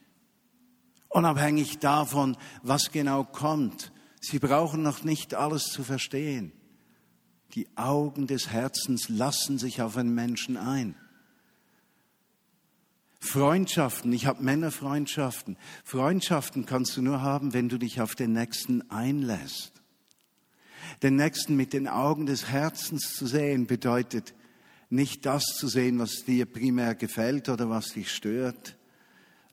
Unabhängig 1.09 1.79
davon, 1.79 2.37
was 2.61 2.91
genau 2.91 3.23
kommt. 3.23 3.91
Sie 4.21 4.39
brauchen 4.39 4.83
noch 4.83 5.03
nicht 5.03 5.33
alles 5.33 5.65
zu 5.65 5.83
verstehen. 5.83 6.51
Die 7.55 7.67
Augen 7.75 8.27
des 8.27 8.49
Herzens 8.49 9.09
lassen 9.09 9.57
sich 9.57 9.81
auf 9.81 9.97
einen 9.97 10.13
Menschen 10.13 10.55
ein. 10.57 10.95
Freundschaften, 13.19 14.13
ich 14.13 14.25
habe 14.25 14.43
Männerfreundschaften. 14.43 15.57
Freundschaften 15.83 16.65
kannst 16.65 16.95
du 16.95 17.01
nur 17.01 17.21
haben, 17.21 17.53
wenn 17.53 17.69
du 17.69 17.77
dich 17.77 18.01
auf 18.01 18.15
den 18.15 18.33
Nächsten 18.33 18.89
einlässt. 18.89 19.73
Den 21.03 21.17
Nächsten 21.17 21.55
mit 21.55 21.73
den 21.73 21.87
Augen 21.87 22.25
des 22.25 22.49
Herzens 22.49 23.13
zu 23.13 23.27
sehen 23.27 23.67
bedeutet 23.67 24.33
nicht 24.89 25.25
das 25.25 25.43
zu 25.43 25.67
sehen, 25.67 25.99
was 25.99 26.23
dir 26.25 26.45
primär 26.45 26.95
gefällt 26.95 27.49
oder 27.49 27.69
was 27.69 27.89
dich 27.89 28.11
stört, 28.11 28.77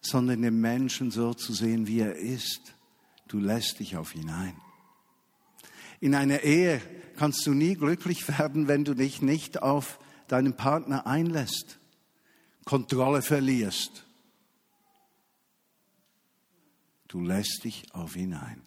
sondern 0.01 0.43
den 0.43 0.61
Menschen 0.61 1.11
so 1.11 1.35
zu 1.35 1.53
sehen, 1.53 1.87
wie 1.87 2.01
er 2.01 2.17
ist. 2.17 2.75
Du 3.29 3.39
lässt 3.39 3.81
dich 3.81 3.97
auf 3.97 4.15
ihn 4.15 4.31
ein. 4.31 4.57
In 6.01 6.15
einer 6.15 6.43
Ehe 6.43 6.81
kannst 7.17 7.47
du 7.47 7.53
nie 7.53 7.75
glücklich 7.75 8.27
werden, 8.39 8.69
wenn 8.69 8.85
du 8.85 8.95
dich 8.95 9.21
nicht 9.23 9.63
auf 9.63 9.99
deinen 10.29 10.57
Partner 10.57 11.07
einlässt. 11.07 11.79
Kontrolle 12.67 13.23
verlierst. 13.23 14.05
Du 17.09 17.21
lässt 17.21 17.63
dich 17.65 17.85
auf 17.95 18.17
ihn 18.17 18.35
ein. 18.35 18.61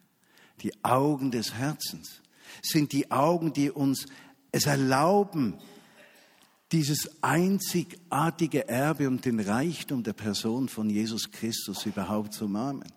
Die 0.62 0.84
Augen 0.84 1.32
des 1.32 1.54
Herzens 1.54 2.22
sind 2.64 2.94
die 2.94 3.12
Augen, 3.12 3.54
die 3.54 3.70
uns 3.70 4.08
es 4.52 4.66
erlauben, 4.66 5.60
dieses 6.72 7.22
einzigartige 7.22 8.70
Erbe 8.70 9.08
und 9.08 9.26
den 9.26 9.40
Reichtum 9.40 10.04
der 10.04 10.14
Person 10.14 10.70
von 10.70 10.90
Jesus 10.90 11.32
Christus 11.32 11.86
überhaupt 11.86 12.34
zu 12.34 12.46
umarmen. 12.46 12.92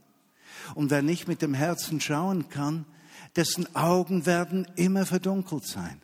Und 0.74 0.90
wer 0.90 1.02
nicht 1.02 1.26
mit 1.26 1.42
dem 1.42 1.54
Herzen 1.54 2.00
schauen 2.00 2.48
kann, 2.48 2.84
dessen 3.34 3.74
Augen 3.74 4.24
werden 4.24 4.68
immer 4.76 5.04
verdunkelt 5.04 5.66
sein. 5.66 6.00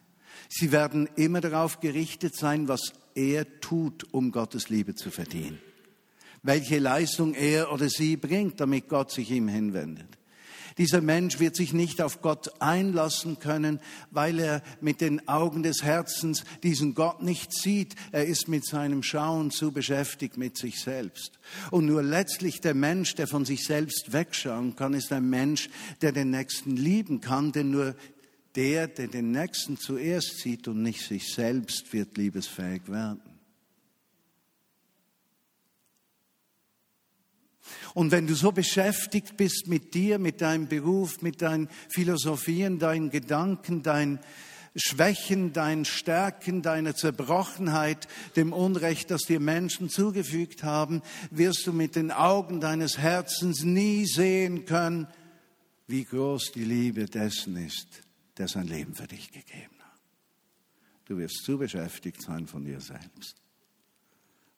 Sie 0.48 0.72
werden 0.72 1.08
immer 1.14 1.40
darauf 1.40 1.78
gerichtet 1.80 2.34
sein, 2.34 2.66
was 2.66 2.94
er 3.18 3.60
tut, 3.60 4.06
um 4.12 4.30
Gottes 4.30 4.68
Liebe 4.68 4.94
zu 4.94 5.10
verdienen. 5.10 5.58
Welche 6.42 6.78
Leistung 6.78 7.34
er 7.34 7.72
oder 7.72 7.88
sie 7.88 8.16
bringt, 8.16 8.60
damit 8.60 8.88
Gott 8.88 9.10
sich 9.10 9.30
ihm 9.30 9.48
hinwendet. 9.48 10.06
Dieser 10.78 11.00
Mensch 11.00 11.40
wird 11.40 11.56
sich 11.56 11.72
nicht 11.72 12.00
auf 12.00 12.22
Gott 12.22 12.52
einlassen 12.60 13.40
können, 13.40 13.80
weil 14.12 14.38
er 14.38 14.62
mit 14.80 15.00
den 15.00 15.26
Augen 15.26 15.64
des 15.64 15.82
Herzens 15.82 16.44
diesen 16.62 16.94
Gott 16.94 17.20
nicht 17.20 17.52
sieht. 17.52 17.96
Er 18.12 18.26
ist 18.26 18.46
mit 18.46 18.64
seinem 18.64 19.02
Schauen 19.02 19.50
zu 19.50 19.72
beschäftigt 19.72 20.36
mit 20.36 20.56
sich 20.56 20.80
selbst. 20.80 21.40
Und 21.72 21.86
nur 21.86 22.04
letztlich 22.04 22.60
der 22.60 22.74
Mensch, 22.74 23.16
der 23.16 23.26
von 23.26 23.44
sich 23.44 23.64
selbst 23.64 24.12
wegschauen 24.12 24.76
kann, 24.76 24.94
ist 24.94 25.12
ein 25.12 25.28
Mensch, 25.28 25.68
der 26.00 26.12
den 26.12 26.30
Nächsten 26.30 26.76
lieben 26.76 27.20
kann, 27.20 27.50
denn 27.50 27.72
nur 27.72 27.96
der, 28.54 28.88
der 28.88 29.08
den 29.08 29.30
Nächsten 29.30 29.76
zuerst 29.76 30.38
sieht 30.38 30.68
und 30.68 30.82
nicht 30.82 31.06
sich 31.06 31.32
selbst, 31.32 31.92
wird 31.92 32.16
liebesfähig 32.16 32.88
werden. 32.88 33.20
Und 37.94 38.10
wenn 38.10 38.26
du 38.26 38.34
so 38.34 38.52
beschäftigt 38.52 39.36
bist 39.36 39.66
mit 39.66 39.94
dir, 39.94 40.18
mit 40.18 40.40
deinem 40.40 40.68
Beruf, 40.68 41.22
mit 41.22 41.42
deinen 41.42 41.68
Philosophien, 41.88 42.78
deinen 42.78 43.10
Gedanken, 43.10 43.82
deinen 43.82 44.20
Schwächen, 44.76 45.52
deinen 45.52 45.84
Stärken, 45.84 46.62
deiner 46.62 46.94
Zerbrochenheit, 46.94 48.06
dem 48.36 48.52
Unrecht, 48.52 49.10
das 49.10 49.22
dir 49.22 49.40
Menschen 49.40 49.88
zugefügt 49.88 50.62
haben, 50.62 51.02
wirst 51.30 51.66
du 51.66 51.72
mit 51.72 51.96
den 51.96 52.12
Augen 52.12 52.60
deines 52.60 52.98
Herzens 52.98 53.62
nie 53.64 54.06
sehen 54.06 54.64
können, 54.66 55.08
wie 55.86 56.04
groß 56.04 56.52
die 56.52 56.64
Liebe 56.64 57.06
dessen 57.06 57.56
ist, 57.56 58.02
der 58.38 58.48
sein 58.48 58.66
Leben 58.66 58.94
für 58.94 59.06
dich 59.06 59.32
gegeben 59.32 59.76
hat. 59.80 60.00
Du 61.06 61.18
wirst 61.18 61.42
zu 61.44 61.58
beschäftigt 61.58 62.22
sein 62.22 62.46
von 62.46 62.64
dir 62.64 62.80
selbst. 62.80 63.36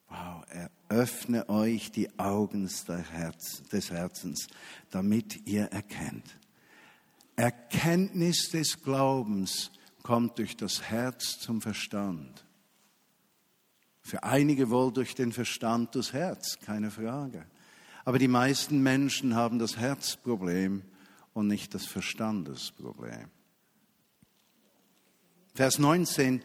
Wow, 0.09 0.43
eröffne 0.89 1.47
euch 1.47 1.91
die 1.91 2.19
Augen 2.19 2.63
des 2.63 3.91
Herzens, 3.91 4.47
damit 4.89 5.47
ihr 5.47 5.65
erkennt. 5.67 6.37
Erkenntnis 7.37 8.49
des 8.49 8.83
Glaubens 8.83 9.71
kommt 10.03 10.37
durch 10.37 10.57
das 10.57 10.81
Herz 10.81 11.39
zum 11.39 11.61
Verstand. 11.61 12.45
Für 14.01 14.23
einige 14.23 14.69
wohl 14.69 14.91
durch 14.91 15.15
den 15.15 15.31
Verstand 15.31 15.95
das 15.95 16.11
Herz, 16.11 16.59
keine 16.59 16.91
Frage. 16.91 17.45
Aber 18.03 18.19
die 18.19 18.27
meisten 18.27 18.83
Menschen 18.83 19.35
haben 19.35 19.59
das 19.59 19.77
Herzproblem 19.77 20.81
und 21.33 21.47
nicht 21.47 21.73
das 21.73 21.85
Verstandesproblem. 21.85 23.29
Vers 25.53 25.79
19, 25.79 26.41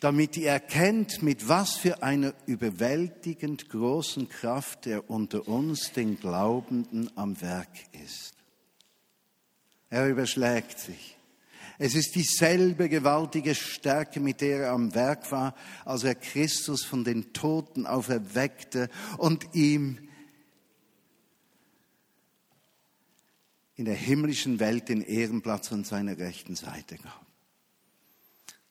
damit 0.00 0.36
ihr 0.36 0.50
erkennt, 0.50 1.22
mit 1.22 1.48
was 1.48 1.76
für 1.76 2.02
einer 2.02 2.34
überwältigend 2.44 3.70
großen 3.70 4.28
Kraft 4.28 4.86
er 4.86 5.08
unter 5.08 5.48
uns, 5.48 5.92
den 5.92 6.20
Glaubenden, 6.20 7.10
am 7.16 7.40
Werk 7.40 7.70
ist. 8.04 8.34
Er 9.88 10.08
überschlägt 10.08 10.78
sich. 10.78 11.16
Es 11.78 11.94
ist 11.94 12.14
dieselbe 12.14 12.88
gewaltige 12.88 13.54
Stärke, 13.54 14.20
mit 14.20 14.40
der 14.40 14.64
er 14.64 14.72
am 14.72 14.94
Werk 14.94 15.30
war, 15.30 15.54
als 15.84 16.04
er 16.04 16.14
Christus 16.14 16.84
von 16.84 17.04
den 17.04 17.32
Toten 17.32 17.86
auferweckte 17.86 18.88
und 19.18 19.54
ihm 19.54 20.05
in 23.76 23.84
der 23.84 23.94
himmlischen 23.94 24.58
Welt 24.58 24.88
den 24.88 25.02
Ehrenplatz 25.02 25.70
an 25.72 25.84
seiner 25.84 26.18
rechten 26.18 26.56
Seite 26.56 26.96
gab. 26.96 27.26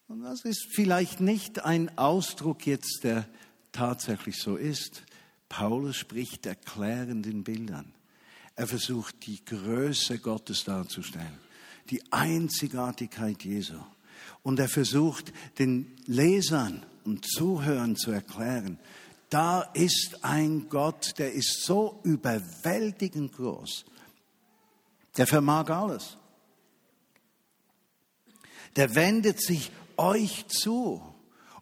Und 0.08 0.22
das 0.22 0.46
ist 0.46 0.68
vielleicht 0.72 1.20
nicht 1.20 1.64
ein 1.64 1.98
Ausdruck 1.98 2.68
jetzt, 2.68 3.04
der 3.04 3.28
tatsächlich 3.72 4.38
so 4.38 4.56
ist. 4.56 5.04
Paulus 5.50 5.96
spricht 5.96 6.46
erklärenden 6.46 7.44
Bildern. 7.44 7.94
Er 8.56 8.68
versucht, 8.68 9.26
die 9.26 9.44
Größe 9.44 10.20
Gottes 10.20 10.64
darzustellen, 10.64 11.40
die 11.90 12.02
Einzigartigkeit 12.12 13.44
Jesu. 13.44 13.78
Und 14.44 14.60
er 14.60 14.70
versucht, 14.70 15.34
den 15.60 15.96
Lesern 16.06 16.86
und 17.04 17.26
Zuhörern 17.26 17.96
zu 17.96 18.12
erklären, 18.12 18.80
da 19.30 19.62
ist 19.62 20.20
ein 20.24 20.70
Gott, 20.70 21.16
der 21.18 21.34
ist 21.34 21.64
so 21.64 22.00
überwältigend 22.04 23.34
groß. 23.34 23.86
Der 25.18 25.28
vermag 25.28 25.70
alles. 25.70 26.18
Der 28.76 28.96
wendet 28.96 29.42
sich 29.42 29.72
euch 29.98 30.48
zu. 30.48 31.02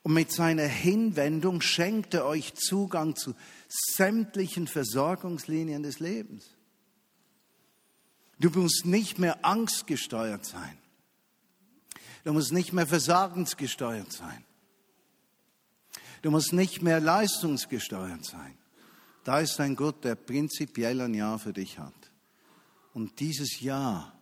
Und 0.01 0.13
mit 0.13 0.31
seiner 0.31 0.67
Hinwendung 0.67 1.61
schenkt 1.61 2.13
er 2.13 2.25
euch 2.25 2.55
Zugang 2.55 3.15
zu 3.15 3.35
sämtlichen 3.69 4.67
Versorgungslinien 4.67 5.83
des 5.83 5.99
Lebens. 5.99 6.45
Du 8.39 8.49
musst 8.49 8.85
nicht 8.85 9.19
mehr 9.19 9.45
angstgesteuert 9.45 10.45
sein. 10.45 10.77
Du 12.25 12.33
musst 12.33 12.51
nicht 12.51 12.73
mehr 12.73 12.87
versagensgesteuert 12.87 14.11
sein. 14.11 14.43
Du 16.21 16.31
musst 16.31 16.51
nicht 16.51 16.81
mehr 16.81 16.99
leistungsgesteuert 16.99 18.25
sein. 18.25 18.57
Da 19.23 19.39
ist 19.39 19.59
ein 19.59 19.75
Gott, 19.75 20.03
der 20.03 20.15
prinzipiell 20.15 20.99
ein 20.99 21.13
Ja 21.13 21.37
für 21.37 21.53
dich 21.53 21.79
hat. 21.79 22.02
Und 22.93 23.19
dieses 23.19 23.59
Ja 23.59 24.13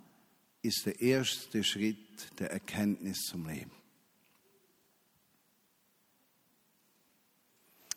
ist 0.62 0.86
der 0.86 1.02
erste 1.02 1.64
Schritt 1.64 2.40
der 2.40 2.52
Erkenntnis 2.52 3.24
zum 3.24 3.48
Leben. 3.48 3.72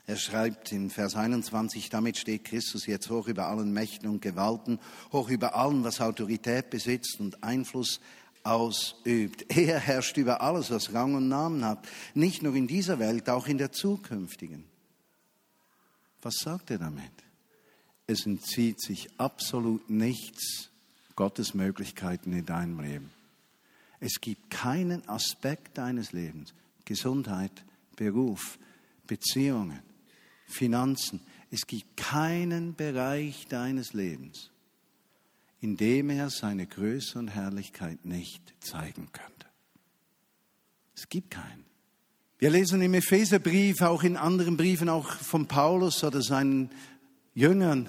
Er 0.07 0.17
schreibt 0.17 0.71
in 0.73 0.91
Vers 0.91 1.17
21, 1.17 1.89
damit 1.89 2.19
steht 2.19 2.45
Christus 2.45 2.87
jetzt 2.87 3.09
hoch 3.09 3.27
über 3.27 3.47
allen 3.47 3.73
Mächten 3.73 4.09
und 4.09 4.21
Gewalten, 4.21 4.79
hoch 5.13 5.31
über 5.31 5.55
allem, 5.55 5.83
was 5.83 6.01
Autorität 6.01 6.69
besitzt 6.69 7.21
und 7.21 7.43
Einfluss 7.43 8.01
ausübt. 8.43 9.47
Er 9.57 9.79
herrscht 9.79 10.19
über 10.19 10.43
alles, 10.43 10.71
was 10.71 10.93
Rang 10.93 11.15
und 11.15 11.29
Namen 11.29 11.65
hat, 11.65 11.89
nicht 12.13 12.43
nur 12.43 12.55
in 12.55 12.67
dieser 12.67 12.99
Welt, 12.99 13.31
auch 13.31 13.47
in 13.47 13.57
der 13.57 13.73
zukünftigen. 13.73 14.65
Was 16.21 16.35
sagt 16.37 16.71
er 16.71 16.79
damit? 16.79 17.24
Es 18.07 18.27
entzieht 18.27 18.81
sich 18.81 19.09
absolut 19.19 19.89
nichts 19.89 20.71
Gottes 21.17 21.55
Möglichkeiten 21.55 22.33
in 22.33 22.45
deinem 22.45 22.81
Leben. 22.81 23.11
Es 24.01 24.21
gibt 24.21 24.51
keinen 24.51 25.09
Aspekt 25.09 25.79
deines 25.79 26.13
Lebens, 26.13 26.53
Gesundheit, 26.85 27.65
Beruf, 27.97 28.59
Beziehungen, 29.07 29.81
Finanzen. 30.47 31.21
Es 31.51 31.67
gibt 31.67 31.97
keinen 31.97 32.75
Bereich 32.75 33.47
deines 33.47 33.93
Lebens, 33.93 34.51
in 35.61 35.77
dem 35.77 36.11
er 36.11 36.29
seine 36.29 36.67
Größe 36.67 37.19
und 37.19 37.29
Herrlichkeit 37.29 38.05
nicht 38.05 38.43
zeigen 38.61 39.09
könnte. 39.13 39.47
Es 40.95 41.09
gibt 41.09 41.31
keinen. 41.31 41.65
Wir 42.39 42.51
lesen 42.51 42.83
im 42.83 42.93
Epheserbrief, 42.93 43.81
auch 43.81 44.03
in 44.03 44.17
anderen 44.17 44.57
Briefen, 44.57 44.89
auch 44.89 45.09
von 45.09 45.47
Paulus 45.47 46.05
oder 46.05 46.21
seinen 46.21 46.71
Jüngern, 47.37 47.89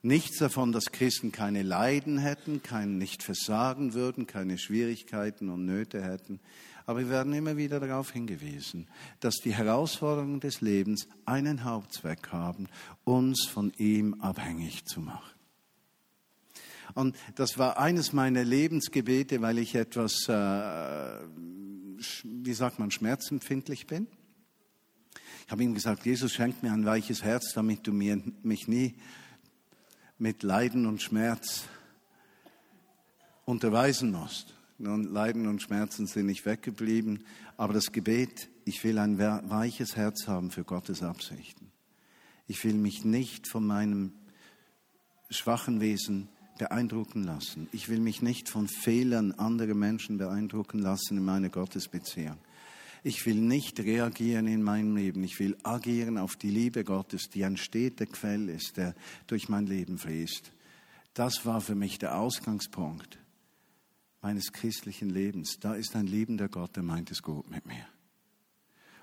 nichts 0.00 0.38
davon, 0.38 0.70
dass 0.70 0.92
Christen 0.92 1.32
keine 1.32 1.62
Leiden 1.64 2.18
hätten, 2.18 2.62
kein 2.62 2.98
nicht 2.98 3.24
versagen 3.24 3.94
würden, 3.94 4.28
keine 4.28 4.58
Schwierigkeiten 4.58 5.48
und 5.48 5.64
Nöte 5.64 6.00
hätten. 6.02 6.38
Aber 6.86 7.00
wir 7.00 7.10
werden 7.10 7.32
immer 7.32 7.56
wieder 7.56 7.80
darauf 7.80 8.12
hingewiesen, 8.12 8.86
dass 9.18 9.36
die 9.36 9.54
Herausforderungen 9.54 10.38
des 10.38 10.60
Lebens 10.60 11.08
einen 11.24 11.64
Hauptzweck 11.64 12.28
haben, 12.30 12.68
uns 13.02 13.46
von 13.46 13.72
ihm 13.76 14.14
abhängig 14.20 14.84
zu 14.86 15.00
machen. 15.00 15.34
Und 16.94 17.16
das 17.34 17.58
war 17.58 17.78
eines 17.78 18.12
meiner 18.12 18.44
Lebensgebete, 18.44 19.42
weil 19.42 19.58
ich 19.58 19.74
etwas, 19.74 20.28
äh, 20.28 21.18
wie 22.24 22.54
sagt 22.54 22.78
man, 22.78 22.92
schmerzempfindlich 22.92 23.88
bin. 23.88 24.06
Ich 25.50 25.52
habe 25.52 25.64
ihm 25.64 25.74
gesagt, 25.74 26.06
Jesus 26.06 26.32
schenkt 26.32 26.62
mir 26.62 26.72
ein 26.72 26.86
weiches 26.86 27.24
Herz, 27.24 27.54
damit 27.54 27.84
du 27.84 27.92
mir, 27.92 28.22
mich 28.44 28.68
nie 28.68 28.94
mit 30.16 30.44
Leiden 30.44 30.86
und 30.86 31.02
Schmerz 31.02 31.64
unterweisen 33.46 34.12
musst. 34.12 34.54
Nun, 34.78 35.12
Leiden 35.12 35.48
und 35.48 35.60
Schmerzen 35.60 36.06
sind 36.06 36.26
nicht 36.26 36.46
weggeblieben, 36.46 37.24
aber 37.56 37.72
das 37.72 37.90
Gebet, 37.90 38.48
ich 38.64 38.84
will 38.84 38.96
ein 39.00 39.18
weiches 39.18 39.96
Herz 39.96 40.28
haben 40.28 40.52
für 40.52 40.62
Gottes 40.62 41.02
Absichten. 41.02 41.72
Ich 42.46 42.62
will 42.62 42.74
mich 42.74 43.04
nicht 43.04 43.48
von 43.48 43.66
meinem 43.66 44.12
schwachen 45.30 45.80
Wesen 45.80 46.28
beeindrucken 46.60 47.24
lassen. 47.24 47.68
Ich 47.72 47.88
will 47.88 47.98
mich 47.98 48.22
nicht 48.22 48.48
von 48.48 48.68
Fehlern 48.68 49.32
anderer 49.32 49.74
Menschen 49.74 50.16
beeindrucken 50.16 50.78
lassen 50.78 51.16
in 51.16 51.24
meiner 51.24 51.48
Gottesbeziehung. 51.48 52.38
Ich 53.02 53.24
will 53.24 53.36
nicht 53.36 53.80
reagieren 53.80 54.46
in 54.46 54.62
meinem 54.62 54.94
Leben. 54.96 55.24
Ich 55.24 55.38
will 55.38 55.56
agieren 55.62 56.18
auf 56.18 56.36
die 56.36 56.50
Liebe 56.50 56.84
Gottes, 56.84 57.30
die 57.30 57.44
ein 57.44 57.56
steter 57.56 58.06
Quell 58.06 58.48
ist, 58.48 58.76
der 58.76 58.94
durch 59.26 59.48
mein 59.48 59.66
Leben 59.66 59.98
fließt. 59.98 60.52
Das 61.14 61.44
war 61.44 61.60
für 61.60 61.74
mich 61.74 61.98
der 61.98 62.16
Ausgangspunkt 62.16 63.18
meines 64.20 64.52
christlichen 64.52 65.08
Lebens. 65.08 65.58
Da 65.60 65.74
ist 65.74 65.96
ein 65.96 66.06
liebender 66.06 66.48
Gott, 66.48 66.76
der 66.76 66.82
meint 66.82 67.10
es 67.10 67.22
gut 67.22 67.50
mit 67.50 67.66
mir. 67.66 67.86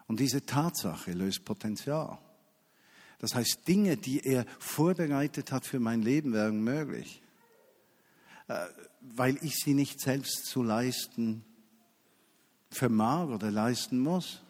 Und 0.05 0.19
diese 0.19 0.45
Tatsache 0.45 1.11
löst 1.11 1.43
Potenzial. 1.43 2.19
Das 3.19 3.33
heißt, 3.33 3.67
Dinge, 3.67 3.97
die 3.97 4.19
er 4.23 4.45
vorbereitet 4.59 5.51
hat 5.51 5.65
für 5.65 5.79
mein 5.79 6.03
Leben, 6.03 6.33
werden 6.33 6.63
möglich, 6.63 7.21
äh, 8.47 8.67
weil 9.01 9.37
ich 9.41 9.55
sie 9.55 9.73
nicht 9.73 9.99
selbst 9.99 10.45
zu 10.45 10.61
leisten 10.61 11.43
vermag 12.69 13.29
oder 13.29 13.51
leisten 13.51 13.99
muss. 13.99 14.41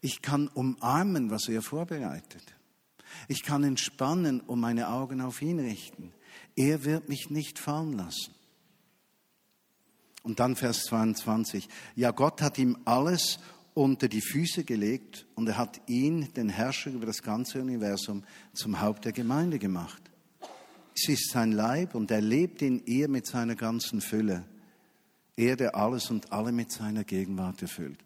Ich 0.00 0.22
kann 0.22 0.48
umarmen, 0.48 1.30
was 1.30 1.48
er 1.48 1.62
vorbereitet. 1.62 2.54
Ich 3.26 3.42
kann 3.42 3.64
entspannen 3.64 4.40
und 4.40 4.60
meine 4.60 4.88
Augen 4.88 5.20
auf 5.20 5.42
ihn 5.42 5.58
richten. 5.58 6.12
Er 6.56 6.84
wird 6.84 7.08
mich 7.08 7.30
nicht 7.30 7.58
fallen 7.58 7.94
lassen. 7.94 8.34
Und 10.22 10.40
dann 10.40 10.56
Vers 10.56 10.84
22. 10.84 11.68
Ja, 11.94 12.10
Gott 12.10 12.42
hat 12.42 12.58
ihm 12.58 12.76
alles 12.84 13.38
unter 13.74 14.08
die 14.08 14.20
Füße 14.20 14.64
gelegt 14.64 15.26
und 15.36 15.48
er 15.48 15.56
hat 15.56 15.80
ihn, 15.86 16.32
den 16.34 16.48
Herrscher 16.48 16.90
über 16.90 17.06
das 17.06 17.22
ganze 17.22 17.60
Universum, 17.60 18.24
zum 18.52 18.80
Haupt 18.80 19.04
der 19.04 19.12
Gemeinde 19.12 19.58
gemacht. 19.58 20.02
Es 20.94 21.08
ist 21.08 21.30
sein 21.30 21.52
Leib 21.52 21.94
und 21.94 22.10
er 22.10 22.20
lebt 22.20 22.60
in 22.60 22.84
ihr 22.86 23.08
mit 23.08 23.26
seiner 23.26 23.54
ganzen 23.54 24.00
Fülle. 24.00 24.44
Er, 25.38 25.54
der 25.54 25.76
alles 25.76 26.10
und 26.10 26.32
alle 26.32 26.50
mit 26.50 26.72
seiner 26.72 27.04
Gegenwart 27.04 27.62
erfüllt. 27.62 28.00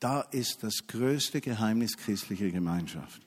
Da 0.00 0.22
ist 0.22 0.62
das 0.62 0.86
größte 0.86 1.42
Geheimnis 1.42 1.94
christlicher 1.98 2.48
Gemeinschaft. 2.48 3.20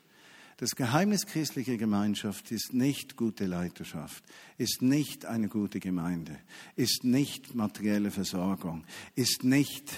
Das 0.57 0.75
Geheimnis 0.75 1.27
christlicher 1.27 1.77
Gemeinschaft 1.77 2.51
ist 2.51 2.73
nicht 2.73 3.15
gute 3.15 3.45
Leiterschaft, 3.45 4.23
ist 4.57 4.81
nicht 4.81 5.25
eine 5.25 5.49
gute 5.49 5.79
Gemeinde, 5.79 6.39
ist 6.75 7.03
nicht 7.03 7.53
materielle 7.53 8.09
Versorgung, 8.09 8.85
ist 9.13 9.43
nicht 9.43 9.91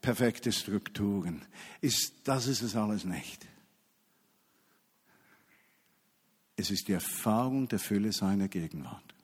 perfekte 0.00 0.50
Strukturen, 0.50 1.42
ist, 1.80 2.14
das 2.24 2.48
ist 2.48 2.62
es 2.62 2.74
alles 2.74 3.04
nicht. 3.04 3.46
Es 6.56 6.72
ist 6.72 6.88
die 6.88 6.92
Erfahrung 6.94 7.68
der 7.68 7.78
Fülle 7.78 8.12
seiner 8.12 8.48
Gegenwart 8.48 9.14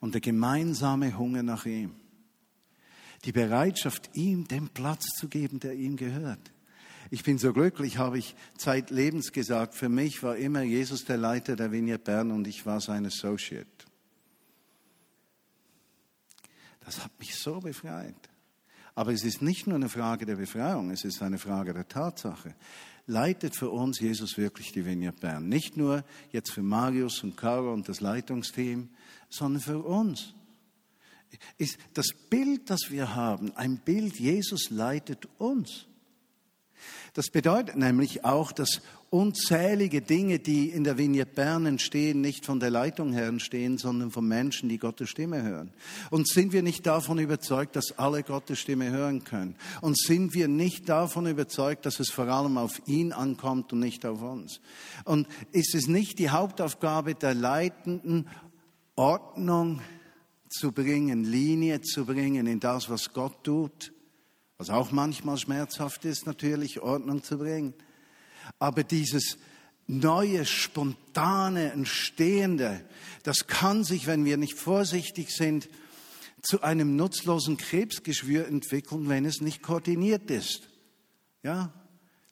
und 0.00 0.14
der 0.14 0.22
gemeinsame 0.22 1.18
Hunger 1.18 1.42
nach 1.42 1.66
ihm. 1.66 1.99
Die 3.24 3.32
Bereitschaft, 3.32 4.10
ihm 4.14 4.48
den 4.48 4.68
Platz 4.68 5.04
zu 5.18 5.28
geben, 5.28 5.60
der 5.60 5.74
ihm 5.74 5.96
gehört. 5.96 6.52
Ich 7.10 7.24
bin 7.24 7.38
so 7.38 7.52
glücklich, 7.52 7.98
habe 7.98 8.18
ich 8.18 8.36
zeitlebens 8.56 9.32
gesagt. 9.32 9.74
Für 9.74 9.88
mich 9.88 10.22
war 10.22 10.36
immer 10.36 10.62
Jesus 10.62 11.04
der 11.04 11.16
Leiter 11.16 11.56
der 11.56 11.72
Vignette 11.72 12.04
Bern 12.04 12.30
und 12.30 12.46
ich 12.46 12.64
war 12.66 12.80
sein 12.80 13.04
Associate. 13.04 13.66
Das 16.84 17.04
hat 17.04 17.18
mich 17.18 17.34
so 17.36 17.60
befreit. 17.60 18.14
Aber 18.94 19.12
es 19.12 19.24
ist 19.24 19.42
nicht 19.42 19.66
nur 19.66 19.76
eine 19.76 19.88
Frage 19.88 20.26
der 20.26 20.36
Befreiung, 20.36 20.90
es 20.90 21.04
ist 21.04 21.22
eine 21.22 21.38
Frage 21.38 21.72
der 21.72 21.88
Tatsache. 21.88 22.54
Leitet 23.06 23.56
für 23.56 23.70
uns 23.70 23.98
Jesus 23.98 24.36
wirklich 24.36 24.72
die 24.72 24.84
Vignette 24.84 25.20
Bern? 25.20 25.48
Nicht 25.48 25.76
nur 25.76 26.04
jetzt 26.32 26.52
für 26.52 26.62
Marius 26.62 27.24
und 27.24 27.36
Caro 27.36 27.72
und 27.72 27.88
das 27.88 28.00
Leitungsteam, 28.00 28.88
sondern 29.28 29.62
für 29.62 29.78
uns. 29.80 30.34
Ist 31.58 31.78
das 31.94 32.08
Bild, 32.28 32.70
das 32.70 32.90
wir 32.90 33.14
haben, 33.14 33.56
ein 33.56 33.78
Bild, 33.78 34.18
Jesus 34.18 34.70
leitet 34.70 35.28
uns. 35.38 35.86
Das 37.14 37.30
bedeutet 37.30 37.76
nämlich 37.76 38.24
auch, 38.24 38.52
dass 38.52 38.80
unzählige 39.10 40.00
Dinge, 40.00 40.38
die 40.38 40.68
in 40.68 40.84
der 40.84 40.96
Vignette 40.96 41.34
Bern 41.34 41.66
entstehen, 41.66 42.20
nicht 42.20 42.46
von 42.46 42.60
der 42.60 42.70
Leitung 42.70 43.12
her 43.12 43.26
entstehen, 43.26 43.76
sondern 43.76 44.12
von 44.12 44.26
Menschen, 44.26 44.68
die 44.68 44.78
Gottes 44.78 45.10
Stimme 45.10 45.42
hören. 45.42 45.72
Und 46.10 46.28
sind 46.28 46.52
wir 46.52 46.62
nicht 46.62 46.86
davon 46.86 47.18
überzeugt, 47.18 47.74
dass 47.74 47.98
alle 47.98 48.22
Gottes 48.22 48.60
Stimme 48.60 48.90
hören 48.90 49.24
können? 49.24 49.56
Und 49.80 49.98
sind 49.98 50.32
wir 50.34 50.46
nicht 50.46 50.88
davon 50.88 51.26
überzeugt, 51.26 51.86
dass 51.86 51.98
es 51.98 52.10
vor 52.10 52.28
allem 52.28 52.56
auf 52.56 52.80
ihn 52.86 53.12
ankommt 53.12 53.72
und 53.72 53.80
nicht 53.80 54.06
auf 54.06 54.22
uns? 54.22 54.60
Und 55.04 55.26
ist 55.50 55.74
es 55.74 55.88
nicht 55.88 56.20
die 56.20 56.30
Hauptaufgabe 56.30 57.16
der 57.16 57.34
Leitenden, 57.34 58.28
Ordnung 58.94 59.80
zu 60.50 60.72
bringen, 60.72 61.24
Linie 61.24 61.80
zu 61.80 62.04
bringen 62.04 62.46
in 62.46 62.60
das, 62.60 62.90
was 62.90 63.12
Gott 63.12 63.44
tut? 63.44 63.92
was 64.60 64.68
auch 64.68 64.92
manchmal 64.92 65.38
schmerzhaft 65.38 66.04
ist, 66.04 66.26
natürlich 66.26 66.82
Ordnung 66.82 67.22
zu 67.22 67.38
bringen. 67.38 67.72
Aber 68.58 68.84
dieses 68.84 69.38
neue, 69.86 70.44
spontane, 70.44 71.72
entstehende, 71.72 72.84
das 73.22 73.46
kann 73.46 73.84
sich, 73.84 74.06
wenn 74.06 74.26
wir 74.26 74.36
nicht 74.36 74.58
vorsichtig 74.58 75.30
sind, 75.34 75.70
zu 76.42 76.60
einem 76.60 76.94
nutzlosen 76.94 77.56
Krebsgeschwür 77.56 78.46
entwickeln, 78.48 79.08
wenn 79.08 79.24
es 79.24 79.40
nicht 79.40 79.62
koordiniert 79.62 80.30
ist. 80.30 80.68
Ja? 81.42 81.72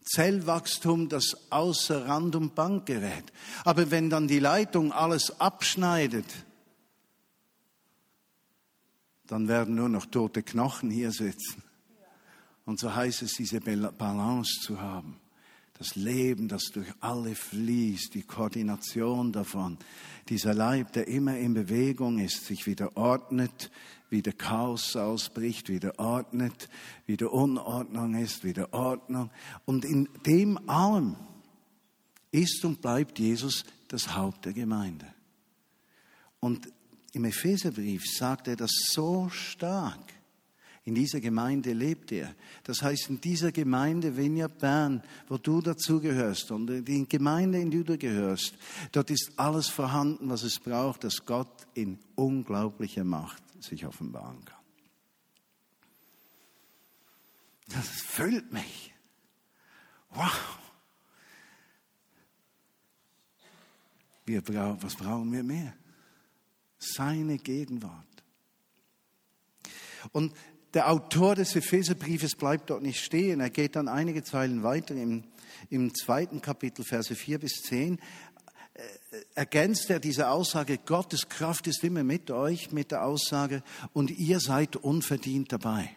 Zellwachstum, 0.05 1.09
das 1.09 1.51
außer 1.51 2.09
Rand 2.09 2.37
und 2.37 2.55
Bank 2.55 2.85
gerät. 2.85 3.25
Aber 3.65 3.91
wenn 3.91 4.11
dann 4.11 4.29
die 4.29 4.39
Leitung 4.39 4.93
alles 4.93 5.41
abschneidet, 5.41 6.27
dann 9.29 9.47
werden 9.47 9.77
nur 9.77 9.89
noch 9.89 10.07
tote 10.07 10.43
Knochen 10.43 10.91
hier 10.91 11.13
sitzen. 11.13 11.63
Und 12.65 12.81
so 12.81 12.95
heißt 12.95 13.23
es, 13.23 13.35
diese 13.35 13.61
Balance 13.61 14.61
zu 14.61 14.81
haben. 14.81 15.21
Das 15.75 15.95
Leben, 15.95 16.49
das 16.49 16.65
durch 16.73 16.89
alle 17.01 17.35
fließt, 17.35 18.15
die 18.15 18.25
Koordination 18.25 19.31
davon. 19.31 19.79
Dieser 20.29 20.53
Leib, 20.53 20.93
der 20.93 21.07
immer 21.07 21.39
in 21.39 21.55
Bewegung 21.55 22.19
ist, 22.19 22.47
sich 22.47 22.67
wieder 22.67 22.97
ordnet, 22.97 23.71
wieder 24.11 24.33
Chaos 24.33 24.97
ausbricht, 24.97 25.69
wieder 25.69 25.99
ordnet, 25.99 26.69
wieder 27.07 27.33
Unordnung 27.33 28.15
ist, 28.15 28.43
wieder 28.43 28.73
Ordnung. 28.73 29.31
Und 29.67 29.85
in 29.85 30.09
dem 30.27 30.69
allem 30.69 31.17
ist 32.33 32.65
und 32.65 32.81
bleibt 32.81 33.19
Jesus 33.19 33.65
das 33.89 34.17
Haupt 34.17 34.47
der 34.47 34.53
Gemeinde. 34.53 35.07
Und 36.41 36.69
im 37.13 37.25
Epheserbrief 37.25 38.05
sagt 38.07 38.49
er 38.49 38.57
das 38.57 38.71
so 38.91 39.29
stark. 39.31 40.13
In 40.85 40.95
dieser 40.95 41.21
Gemeinde 41.21 41.75
lebt 41.75 42.13
er. 42.13 42.35
Das 42.65 42.81
heißt, 42.81 43.11
in 43.11 43.21
dieser 43.21 43.53
Gemeinde 43.53 44.17
Vineyard 44.17 44.59
Bern, 44.59 45.03
wo 45.29 45.37
du 45.37 45.61
dazugehörst 45.61 46.51
und 46.51 46.67
die 46.67 47.07
Gemeinde, 47.07 47.61
in 47.61 47.71
die 47.71 47.85
du 47.85 47.99
gehörst, 47.99 48.55
dort 48.93 49.11
ist 49.11 49.33
alles 49.37 49.69
vorhanden, 49.69 50.31
was 50.31 50.45
es 50.45 50.59
braucht, 50.59 51.05
dass 51.05 51.27
Gott 51.27 51.67
in 51.75 51.99
unglaublicher 52.15 53.05
Macht 53.05 53.43
sich 53.63 53.85
offenbaren 53.85 54.43
kann. 54.47 54.57
Das 57.69 57.87
füllt 57.87 58.51
mich. 58.51 58.95
Wow. 60.11 60.59
Wir 64.25 64.41
brauchen, 64.41 64.83
was 64.83 64.95
brauchen 64.95 65.31
wir 65.33 65.43
mehr? 65.43 65.75
Seine 66.79 67.39
Gegenwart. 67.39 68.05
Und 70.13 70.33
der 70.75 70.91
Autor 70.91 71.35
des 71.35 71.57
Epheserbriefes 71.57 72.37
bleibt 72.37 72.71
dort 72.71 72.83
nicht 72.83 73.01
stehen. 73.01 73.41
Er 73.41 73.51
geht 73.51 73.77
dann 73.77 73.89
einige 73.89 74.23
Zeilen 74.23 74.63
weiter 74.63 74.95
im, 74.95 75.25
im 75.71 75.95
zweiten 75.95 76.41
Kapitel, 76.41 76.85
Verse 76.85 77.15
4 77.15 77.39
bis 77.39 77.63
10. 77.63 77.99
Äh, 78.75 78.83
ergänzt 79.35 79.91
er 79.91 79.99
diese 79.99 80.29
Aussage, 80.29 80.79
Gottes 80.79 81.29
Kraft 81.29 81.67
ist 81.67 81.83
immer 81.83 82.05
mit 82.05 82.31
euch, 82.31 82.71
mit 82.71 82.91
der 82.91 83.05
Aussage, 83.05 83.63
und 83.93 84.11
ihr 84.11 84.41
seid 84.41 84.77
unverdient 84.77 85.53
dabei. 85.53 85.91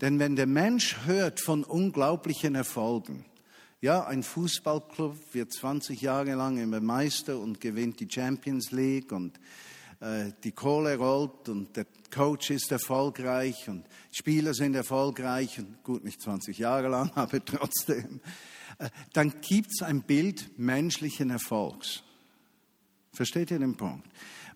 Denn 0.00 0.18
wenn 0.18 0.36
der 0.36 0.46
Mensch 0.46 1.06
hört 1.06 1.40
von 1.40 1.64
unglaublichen 1.64 2.54
Erfolgen, 2.54 3.24
ja, 3.80 4.06
ein 4.06 4.22
Fußballclub 4.22 5.34
wird 5.34 5.52
20 5.52 6.00
Jahre 6.00 6.34
lang 6.34 6.58
immer 6.58 6.80
Meister 6.80 7.38
und 7.38 7.60
gewinnt 7.60 8.00
die 8.00 8.08
Champions 8.10 8.70
League 8.70 9.12
und 9.12 9.38
äh, 10.00 10.32
die 10.42 10.52
Kohle 10.52 10.96
rollt 10.96 11.48
und 11.48 11.76
der 11.76 11.86
Coach 12.10 12.50
ist 12.50 12.72
erfolgreich 12.72 13.68
und 13.68 13.84
Spieler 14.12 14.54
sind 14.54 14.74
erfolgreich 14.74 15.58
und 15.58 15.82
gut 15.82 16.04
nicht 16.04 16.20
20 16.22 16.58
Jahre 16.58 16.88
lang, 16.88 17.10
aber 17.14 17.44
trotzdem, 17.44 18.20
äh, 18.78 18.88
dann 19.12 19.34
gibt 19.40 19.70
es 19.72 19.82
ein 19.82 20.02
Bild 20.02 20.58
menschlichen 20.58 21.30
Erfolgs. 21.30 22.02
Versteht 23.12 23.50
ihr 23.50 23.58
den 23.58 23.76
Punkt? 23.76 24.06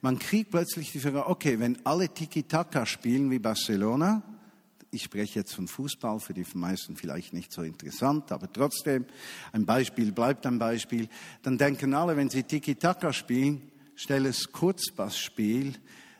Man 0.02 0.18
kriegt 0.18 0.50
plötzlich 0.50 0.92
die 0.92 1.00
Frage, 1.00 1.26
okay, 1.26 1.58
wenn 1.60 1.84
alle 1.84 2.08
Tiki-Taka 2.08 2.86
spielen 2.86 3.30
wie 3.30 3.38
Barcelona, 3.38 4.22
ich 4.90 5.04
spreche 5.04 5.38
jetzt 5.38 5.54
von 5.54 5.68
Fußball, 5.68 6.18
für 6.20 6.34
die 6.34 6.44
meisten 6.54 6.96
vielleicht 6.96 7.32
nicht 7.32 7.52
so 7.52 7.62
interessant, 7.62 8.32
aber 8.32 8.52
trotzdem, 8.52 9.06
ein 9.52 9.64
Beispiel 9.64 10.12
bleibt 10.12 10.46
ein 10.46 10.58
Beispiel, 10.58 11.08
dann 11.42 11.58
denken 11.58 11.94
alle, 11.94 12.16
wenn 12.16 12.28
sie 12.28 12.42
Tiki-Taka 12.42 13.12
spielen, 13.12 13.70
schnelles 13.94 14.50
Kurzpassspiel, 14.50 15.74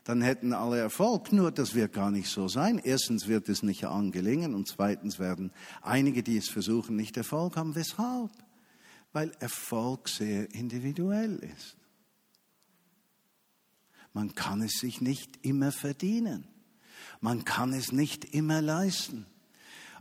dann 0.05 0.23
hätten 0.23 0.53
alle 0.53 0.79
Erfolg. 0.79 1.33
Nur 1.33 1.51
das 1.53 1.75
wird 1.75 1.93
gar 1.93 2.11
nicht 2.11 2.29
so 2.29 2.49
sein. 2.49 2.81
Erstens 2.83 3.29
wird 3.29 3.49
es 3.49 3.63
nicht 3.63 3.85
angelingen 3.85 4.55
und 4.55 4.67
zweitens 4.67 5.19
werden 5.19 5.53
einige, 5.83 6.23
die 6.23 6.37
es 6.37 6.49
versuchen, 6.49 6.97
nicht 6.97 7.17
Erfolg 7.17 7.57
haben. 7.57 7.75
Weshalb? 7.75 8.31
Weil 9.13 9.33
Erfolg 9.41 10.09
sehr 10.09 10.53
individuell 10.55 11.37
ist. 11.37 11.77
Man 14.13 14.35
kann 14.35 14.63
es 14.63 14.81
sich 14.81 15.01
nicht 15.01 15.39
immer 15.43 15.71
verdienen. 15.71 16.49
Man 17.21 17.45
kann 17.45 17.73
es 17.73 17.93
nicht 17.93 18.25
immer 18.25 18.63
leisten. 18.63 19.27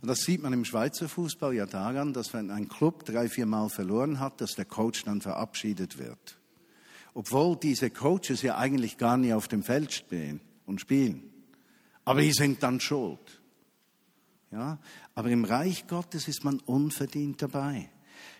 Und 0.01 0.08
das 0.08 0.19
sieht 0.19 0.41
man 0.41 0.53
im 0.53 0.63
Schweizer 0.63 1.10
Fußball 1.10 1.53
ja 1.53 1.65
daran, 1.65 2.13
dass 2.13 2.34
wenn 2.34 2.51
ein 2.51 2.69
Club 2.69 3.05
drei, 3.05 3.27
vier 3.27 3.45
Mal 3.45 3.69
verloren 3.69 4.19
hat, 4.19 4.39
dass 4.39 4.51
der 4.51 4.65
Coach 4.65 5.03
dann 5.03 5.21
verabschiedet 5.21 5.97
wird. 5.97 6.38
Obwohl 7.13 7.58
diese 7.58 7.89
Coaches 7.89 8.41
ja 8.41 8.58
eigentlich 8.58 8.97
gar 8.97 9.17
nie 9.17 9.34
auf 9.34 9.47
dem 9.49 9.63
Feld 9.63 9.91
stehen 9.91 10.39
und 10.65 10.79
spielen. 10.79 11.29
Aber 12.05 12.21
die 12.21 12.32
sind 12.32 12.63
dann 12.63 12.79
schuld. 12.79 13.41
Ja? 14.51 14.79
Aber 15.15 15.29
im 15.29 15.43
Reich 15.43 15.88
Gottes 15.88 16.27
ist 16.27 16.45
man 16.45 16.60
unverdient 16.62 17.41
dabei. 17.41 17.89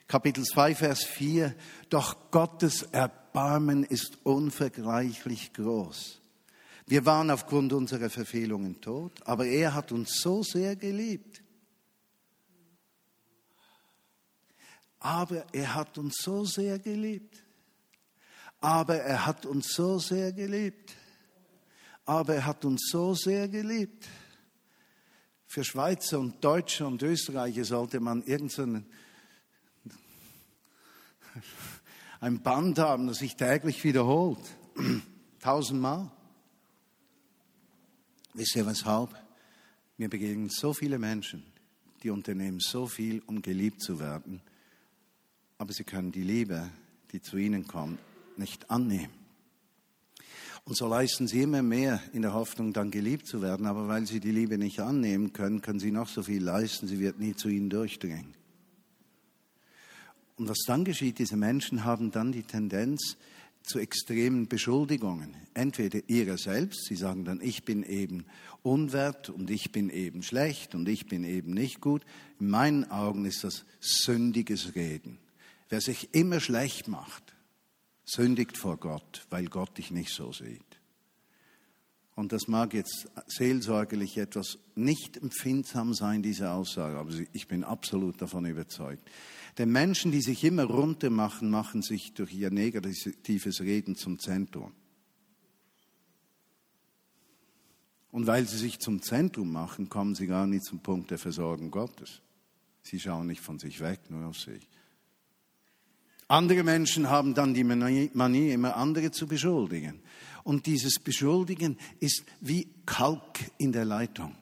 Kapitel 0.08 0.44
2, 0.44 0.76
Vers 0.76 1.04
4. 1.04 1.54
Doch 1.89 2.32
Gottes 2.32 2.84
Erbarmen 2.84 3.84
ist 3.84 4.18
unvergleichlich 4.24 5.52
groß. 5.54 6.18
Wir 6.89 7.06
waren 7.06 7.30
aufgrund 7.30 7.71
unserer 7.71 8.10
Verfehlungen 8.10 8.82
tot, 8.82 9.21
aber 9.28 9.45
er 9.45 9.75
hat 9.75 9.91
uns 9.91 10.21
so 10.21 10.41
sehr 10.41 10.75
geliebt. 10.75 11.43
Aber 14.97 15.45
er 15.54 15.75
hat 15.75 15.99
uns 15.99 16.17
so 16.17 16.45
sehr 16.45 16.80
geliebt. 16.80 17.43
Aber 18.60 18.95
er 18.95 19.23
hat 19.28 19.45
uns 19.45 19.71
so 19.71 19.99
sehr 19.99 20.34
geliebt. 20.34 20.95
Aber 22.06 22.34
er 22.34 22.45
hat 22.47 22.65
uns 22.65 22.89
so 22.89 23.13
sehr 23.13 23.47
geliebt. 23.47 24.08
Für 25.45 25.63
Schweizer 25.63 26.19
und 26.19 26.43
Deutsche 26.43 26.88
und 26.88 27.04
Österreicher 27.04 27.65
sollte 27.65 27.99
man 27.99 28.23
irgendeinen 28.23 28.91
ein 32.19 32.41
Band 32.41 32.80
haben, 32.80 33.06
das 33.06 33.19
sich 33.19 33.36
täglich 33.36 33.84
wiederholt. 33.84 34.39
Tausendmal. 35.39 36.12
Wisst 38.39 38.56
ihr 38.56 38.65
weshalb? 38.65 39.10
Mir 39.97 40.08
begegnen 40.08 40.47
so 40.47 40.71
viele 40.71 40.97
Menschen, 40.97 41.43
die 42.02 42.10
unternehmen 42.10 42.62
so 42.62 42.88
viel, 42.88 43.21
um 43.25 43.41
geliebt 43.41 43.82
zu 43.82 43.99
werden, 43.99 44.39
aber 45.58 45.73
sie 45.73 45.84
können 45.84 46.13
die 46.13 46.23
Liebe, 46.23 46.69
die 47.12 47.21
zu 47.21 47.36
ihnen 47.36 47.67
kommt, 47.67 47.99
nicht 48.38 48.71
annehmen. 48.71 49.12
Und 50.63 50.78
so 50.78 50.88
leisten 50.88 51.28
sie 51.28 51.41
immer 51.41 51.62
mehr 51.62 52.02
in 52.13 52.21
der 52.21 52.34
Hoffnung, 52.34 52.71
dann 52.71 52.91
geliebt 52.91 53.28
zu 53.28 53.41
werden. 53.41 53.65
Aber 53.65 53.89
weil 53.89 54.08
sie 54.08 54.21
die 54.21 54.32
Liebe 54.32 54.58
nicht 54.58 54.80
annehmen 54.80 55.34
können, 55.34 55.62
können 55.62 55.82
sie 55.82 55.91
noch 55.91 56.08
so 56.08 56.23
viel 56.23 56.41
leisten, 56.41 56.88
sie 56.88 57.02
wird 57.02 57.19
nie 57.19 57.36
zu 57.36 57.49
ihnen 57.49 57.69
durchdringen. 57.69 58.36
Und 60.38 60.47
was 60.47 60.60
dann 60.65 60.86
geschieht, 60.86 61.19
diese 61.19 61.36
Menschen 61.36 61.84
haben 61.84 62.10
dann 62.12 62.32
die 62.32 62.43
Tendenz 62.43 63.17
zu 63.63 63.80
extremen 63.80 64.48
Beschuldigungen. 64.48 65.36
Entweder 65.54 66.00
ihrer 66.08 66.38
selbst, 66.38 66.86
sie 66.86 66.95
sagen 66.95 67.26
dann, 67.26 67.41
ich 67.41 67.63
bin 67.63 67.84
eben 67.84 68.26
unwert 68.63 69.30
und 69.30 69.50
ich 69.50 69.72
bin 69.72 69.89
eben 69.89 70.24
schlecht 70.24 70.76
und 70.76 70.88
ich 70.89 71.08
bin 71.08 71.24
eben 71.24 71.54
nicht 71.54 71.82
gut. 71.82 72.04
In 72.39 72.50
meinen 72.50 72.89
Augen 72.89 73.26
ist 73.26 73.43
das 73.43 73.65
sündiges 73.80 74.76
Reden. 74.76 75.19
Wer 75.69 75.82
sich 75.82 76.13
immer 76.13 76.39
schlecht 76.39 76.88
macht, 76.88 77.36
sündigt 78.06 78.58
vor 78.58 78.78
Gott, 78.78 79.26
weil 79.30 79.45
Gott 79.45 79.78
dich 79.78 79.91
nicht 79.91 80.13
so 80.13 80.34
sieht. 80.34 80.63
Und 82.15 82.34
das 82.34 82.50
mag 82.50 82.74
jetzt 82.74 83.08
seelsorgerlich 83.28 84.17
etwas 84.17 84.58
nicht 84.76 85.15
empfindsam 85.15 85.93
sein, 85.93 86.22
diese 86.22 86.52
Aussage, 86.52 86.98
aber 86.98 87.13
ich 87.32 87.48
bin 87.48 87.63
absolut 87.63 88.22
davon 88.22 88.45
überzeugt. 88.45 89.08
Denn 89.60 89.74
Menschen, 89.74 90.13
die 90.13 90.22
sich 90.22 90.45
immer 90.45 90.63
runter 90.63 91.10
machen, 91.10 91.50
machen 91.50 91.82
sich 91.82 92.13
durch 92.13 92.34
ihr 92.34 92.50
negatives 92.50 93.60
Reden 93.60 93.98
zum 93.98 94.17
Zentrum. 94.17 94.72
Und 98.10 98.26
weil 98.26 98.48
sie 98.48 98.58
sich 98.58 98.80
zum 98.80 99.02
Zentrum 99.02 99.52
machen, 99.52 99.89
kommen 99.89 100.15
sie 100.15 100.28
gar 100.28 100.48
nicht 100.48 100.63
zum 100.63 100.80
Punkt 100.80 101.12
der 101.12 101.19
Versorgung 101.19 101.72
Gottes. 101.72 102.22
Sie 102.82 103.02
schauen 103.02 103.28
nicht 103.28 103.41
von 103.41 103.60
sich 103.60 103.82
weg, 103.82 104.00
nur 104.10 104.28
auf 104.28 104.39
sich. 104.39 104.65
Andere 106.30 106.63
Menschen 106.63 107.10
haben 107.10 107.34
dann 107.34 107.54
die 107.54 107.65
Manie, 107.65 108.52
immer 108.52 108.78
andere 108.78 109.12
zu 109.12 109.28
beschuldigen. 109.28 110.00
Und 110.43 110.67
dieses 110.67 111.00
Beschuldigen 111.00 111.78
ist 112.00 112.24
wie 112.39 112.69
Kalk 112.86 113.52
in 113.58 113.74
der 113.74 113.84
Leitung. 113.84 114.36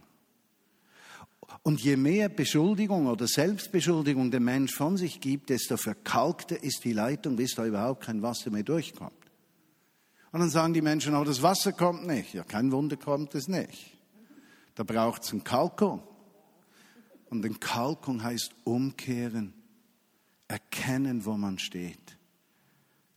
Und 1.67 1.81
je 1.81 1.97
mehr 1.97 2.29
Beschuldigung 2.29 3.07
oder 3.07 3.27
Selbstbeschuldigung 3.27 4.31
der 4.31 4.39
Mensch 4.39 4.73
von 4.73 4.95
sich 4.95 5.19
gibt, 5.19 5.49
desto 5.49 5.75
verkalkter 5.75 6.63
ist 6.63 6.85
die 6.85 6.93
Leitung, 6.93 7.35
bis 7.35 7.55
da 7.55 7.65
überhaupt 7.65 8.05
kein 8.05 8.21
Wasser 8.21 8.51
mehr 8.51 8.63
durchkommt. 8.63 9.11
Und 10.31 10.39
dann 10.39 10.49
sagen 10.49 10.73
die 10.73 10.81
Menschen, 10.81 11.13
oh, 11.13 11.25
das 11.25 11.41
Wasser 11.41 11.73
kommt 11.73 12.07
nicht. 12.07 12.33
Ja, 12.33 12.45
kein 12.45 12.71
Wunder 12.71 12.95
kommt 12.95 13.35
es 13.35 13.49
nicht. 13.49 13.97
Da 14.75 14.83
braucht 14.83 15.23
es 15.23 15.33
eine 15.33 15.41
Kalkung. 15.41 16.03
Und 17.29 17.43
eine 17.43 17.55
Kalkung 17.55 18.23
heißt 18.23 18.55
umkehren 18.63 19.53
erkennen, 20.47 21.25
wo 21.25 21.33
man 21.33 21.59
steht, 21.59 22.17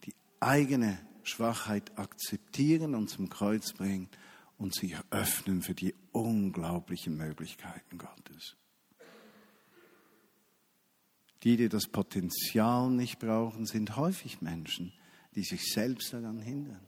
die 0.06 0.14
eigene 0.40 0.98
Schwachheit 1.22 1.96
akzeptieren 1.96 2.96
und 2.96 3.10
zum 3.10 3.28
Kreuz 3.28 3.74
bringen 3.74 4.08
und 4.60 4.74
sich 4.74 4.94
öffnen 5.10 5.62
für 5.62 5.74
die 5.74 5.94
unglaublichen 6.12 7.16
Möglichkeiten 7.16 7.98
Gottes. 7.98 8.56
Die, 11.42 11.56
die 11.56 11.68
das 11.68 11.88
Potenzial 11.88 12.90
nicht 12.90 13.18
brauchen, 13.18 13.66
sind 13.66 13.96
häufig 13.96 14.40
Menschen, 14.40 14.92
die 15.34 15.42
sich 15.42 15.72
selbst 15.72 16.12
daran 16.12 16.38
hindern. 16.38 16.86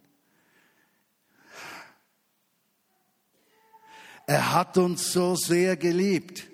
Er 4.26 4.52
hat 4.52 4.78
uns 4.78 5.12
so 5.12 5.34
sehr 5.34 5.76
geliebt 5.76 6.52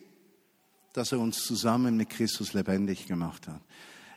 dass 0.98 1.12
er 1.12 1.20
uns 1.20 1.44
zusammen 1.44 1.96
mit 1.96 2.10
Christus 2.10 2.54
lebendig 2.54 3.06
gemacht 3.06 3.46
hat. 3.46 3.62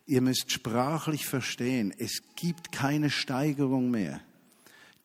Ihr 0.08 0.22
müsst 0.22 0.52
sprachlich 0.52 1.28
verstehen, 1.28 1.94
es 1.96 2.24
gibt 2.36 2.72
keine 2.72 3.12
Steigerung 3.12 3.92
mehr. 3.92 4.20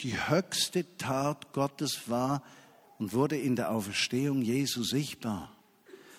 Die 0.01 0.29
höchste 0.29 0.97
Tat 0.99 1.53
Gottes 1.53 2.03
war 2.07 2.43
und 2.99 3.13
wurde 3.13 3.37
in 3.37 3.57
der 3.57 3.71
Auferstehung 3.71 4.43
Jesu 4.43 4.83
sichtbar, 4.83 5.53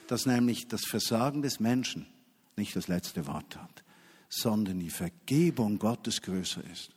dass 0.07 0.25
nämlich 0.25 0.67
das 0.67 0.81
Versagen 0.85 1.41
des 1.41 1.59
Menschen 1.59 2.07
nicht 2.55 2.75
das 2.75 2.87
letzte 2.87 3.27
Wort 3.27 3.55
hat, 3.57 3.83
sondern 4.29 4.79
die 4.79 4.89
Vergebung 4.89 5.79
Gottes 5.79 6.21
größer 6.21 6.63
ist. 6.71 6.91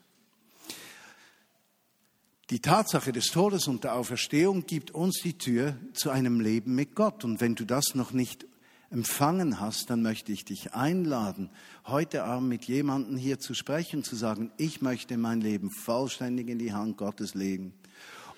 Die 2.50 2.60
Tatsache 2.60 3.12
des 3.12 3.26
Todes 3.26 3.68
und 3.68 3.84
der 3.84 3.94
Auferstehung 3.94 4.66
gibt 4.66 4.90
uns 4.90 5.20
die 5.22 5.38
Tür 5.38 5.76
zu 5.92 6.10
einem 6.10 6.40
Leben 6.40 6.74
mit 6.74 6.96
Gott. 6.96 7.24
Und 7.24 7.40
wenn 7.40 7.54
du 7.54 7.64
das 7.64 7.94
noch 7.94 8.10
nicht 8.10 8.44
empfangen 8.90 9.60
hast, 9.60 9.88
dann 9.88 10.02
möchte 10.02 10.32
ich 10.32 10.44
dich 10.44 10.74
einladen, 10.74 11.50
heute 11.86 12.24
Abend 12.24 12.48
mit 12.48 12.64
jemandem 12.64 13.16
hier 13.16 13.38
zu 13.38 13.54
sprechen, 13.54 14.02
zu 14.02 14.16
sagen, 14.16 14.50
ich 14.56 14.82
möchte 14.82 15.16
mein 15.16 15.40
Leben 15.40 15.70
vollständig 15.70 16.48
in 16.48 16.58
die 16.58 16.72
Hand 16.72 16.96
Gottes 16.96 17.34
legen 17.34 17.72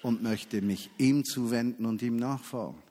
und 0.02 0.22
möchte 0.22 0.60
mich 0.60 0.90
ihm 0.98 1.24
zuwenden 1.24 1.86
und 1.86 2.02
ihm 2.02 2.16
nachfolgen. 2.16 2.82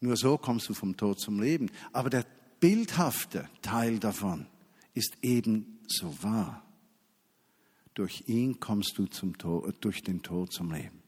Nur 0.00 0.16
so 0.16 0.36
kommst 0.36 0.68
du 0.68 0.74
vom 0.74 0.96
Tod 0.98 1.18
zum 1.18 1.40
Leben. 1.40 1.70
Aber 1.92 2.10
der 2.10 2.26
bildhafte 2.60 3.48
Teil 3.62 3.98
davon 3.98 4.46
ist 4.92 5.16
eben 5.22 5.78
so 5.86 6.22
wahr. 6.22 6.62
Durch 7.94 8.24
ihn 8.26 8.60
kommst 8.60 8.98
du 8.98 9.06
zum 9.06 9.38
Tod, 9.38 9.76
durch 9.80 10.02
den 10.02 10.22
Tod 10.22 10.52
zum 10.52 10.72
Leben. 10.72 11.02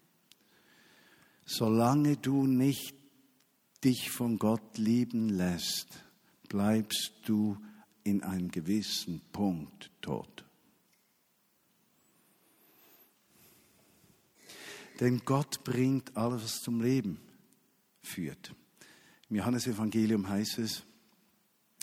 Solange 1.44 2.16
du 2.16 2.46
nicht 2.46 2.94
dich 3.87 4.11
von 4.11 4.37
Gott 4.37 4.79
lieben 4.79 5.29
lässt, 5.29 5.87
bleibst 6.49 7.12
du 7.25 7.57
in 8.03 8.25
einem 8.25 8.51
gewissen 8.51 9.20
Punkt 9.31 9.92
tot. 10.01 10.44
Denn 14.99 15.22
Gott 15.25 15.62
bringt 15.62 16.16
alles, 16.16 16.42
was 16.42 16.62
zum 16.62 16.81
Leben 16.81 17.20
führt. 18.03 18.53
Im 19.31 19.37
Johannesevangelium 19.37 20.29
heißt 20.29 20.59
es, 20.59 20.83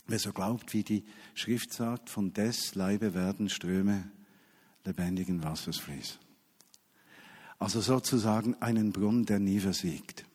wer 0.06 0.20
so 0.20 0.34
glaubt, 0.34 0.74
wie 0.74 0.84
die 0.84 1.06
Schrift 1.36 1.72
sagt, 1.72 2.10
von 2.10 2.34
des 2.34 2.76
Leibe 2.76 3.13
werden 3.13 3.48
Ströme 3.48 4.12
lebendigen 4.84 5.42
Wassers 5.42 5.78
fließen. 5.78 6.20
Also 7.60 7.80
sozusagen 7.80 8.62
einen 8.62 8.92
Brunnen, 8.92 9.26
der 9.26 9.39
nie 9.39 9.62
versiegt. 9.62 10.26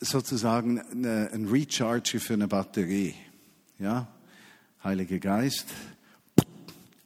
Sozusagen 0.00 0.78
ein 1.04 1.48
Recharge 1.48 2.20
für 2.20 2.34
eine 2.34 2.48
Batterie. 2.48 3.14
Ja? 3.78 4.08
Heiliger 4.84 5.18
Geist, 5.18 5.66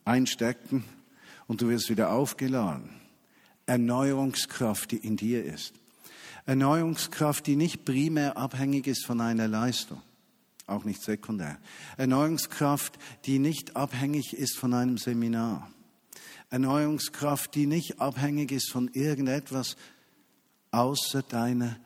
einstecken 0.03 0.83
und 1.47 1.61
du 1.61 1.69
wirst 1.69 1.89
wieder 1.89 2.11
aufgeladen. 2.11 2.89
Erneuerungskraft, 3.65 4.91
die 4.91 4.97
in 4.97 5.15
dir 5.15 5.45
ist. 5.45 5.73
Erneuerungskraft, 6.45 7.47
die 7.47 7.55
nicht 7.55 7.85
primär 7.85 8.37
abhängig 8.37 8.87
ist 8.87 9.05
von 9.05 9.21
einer 9.21 9.47
Leistung, 9.47 10.01
auch 10.67 10.83
nicht 10.83 11.01
sekundär. 11.01 11.59
Erneuerungskraft, 11.97 12.97
die 13.25 13.39
nicht 13.39 13.75
abhängig 13.75 14.33
ist 14.33 14.57
von 14.57 14.73
einem 14.73 14.97
Seminar. 14.97 15.71
Erneuerungskraft, 16.49 17.55
die 17.55 17.67
nicht 17.67 18.01
abhängig 18.01 18.51
ist 18.51 18.69
von 18.71 18.89
irgendetwas 18.89 19.77
außer 20.71 21.21
deiner 21.21 21.77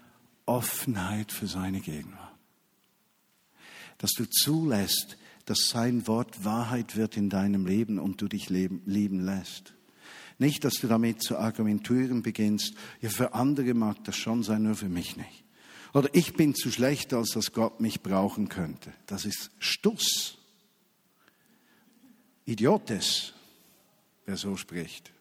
Offenheit 0.45 1.31
für 1.31 1.47
seine 1.47 1.81
Gegenwart. 1.81 2.34
Dass 3.97 4.12
du 4.12 4.25
zulässt, 4.25 5.17
dass 5.45 5.69
sein 5.69 6.08
Wort 6.08 6.43
Wahrheit 6.43 6.95
wird 6.95 7.17
in 7.17 7.29
deinem 7.29 7.65
Leben 7.65 7.99
und 7.99 8.21
du 8.21 8.27
dich 8.27 8.49
leben, 8.49 8.81
lieben 8.86 9.23
lässt. 9.23 9.73
Nicht, 10.38 10.65
dass 10.65 10.75
du 10.75 10.88
damit 10.88 11.21
zu 11.21 11.38
argumentieren 11.38 12.21
beginnst, 12.21 12.73
ja, 13.01 13.10
für 13.10 13.34
andere 13.34 13.73
mag 13.73 14.03
das 14.03 14.17
schon 14.17 14.43
sein, 14.43 14.63
nur 14.63 14.75
für 14.75 14.89
mich 14.89 15.15
nicht. 15.15 15.45
Oder 15.93 16.10
ich 16.13 16.34
bin 16.34 16.53
zu 16.53 16.71
schlecht, 16.71 17.13
als 17.13 17.29
dass 17.29 17.53
Gott 17.53 17.79
mich 17.79 18.01
brauchen 18.01 18.49
könnte. 18.49 18.91
Das 19.05 19.23
ist 19.23 19.51
Stuss. 19.60 20.38
Idiotes, 22.45 23.34
wer 24.25 24.36
so 24.36 24.58
spricht. 24.58 25.14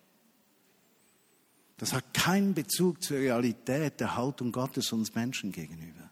Das 1.77 1.93
hat 1.93 2.15
keinen 2.15 2.55
Bezug 2.55 3.03
zur 3.03 3.19
Realität 3.19 4.01
der 4.01 4.17
Haltung 4.17 4.53
Gottes 4.53 4.93
uns 4.93 5.15
Menschen 5.15 5.51
gegenüber. 5.51 6.11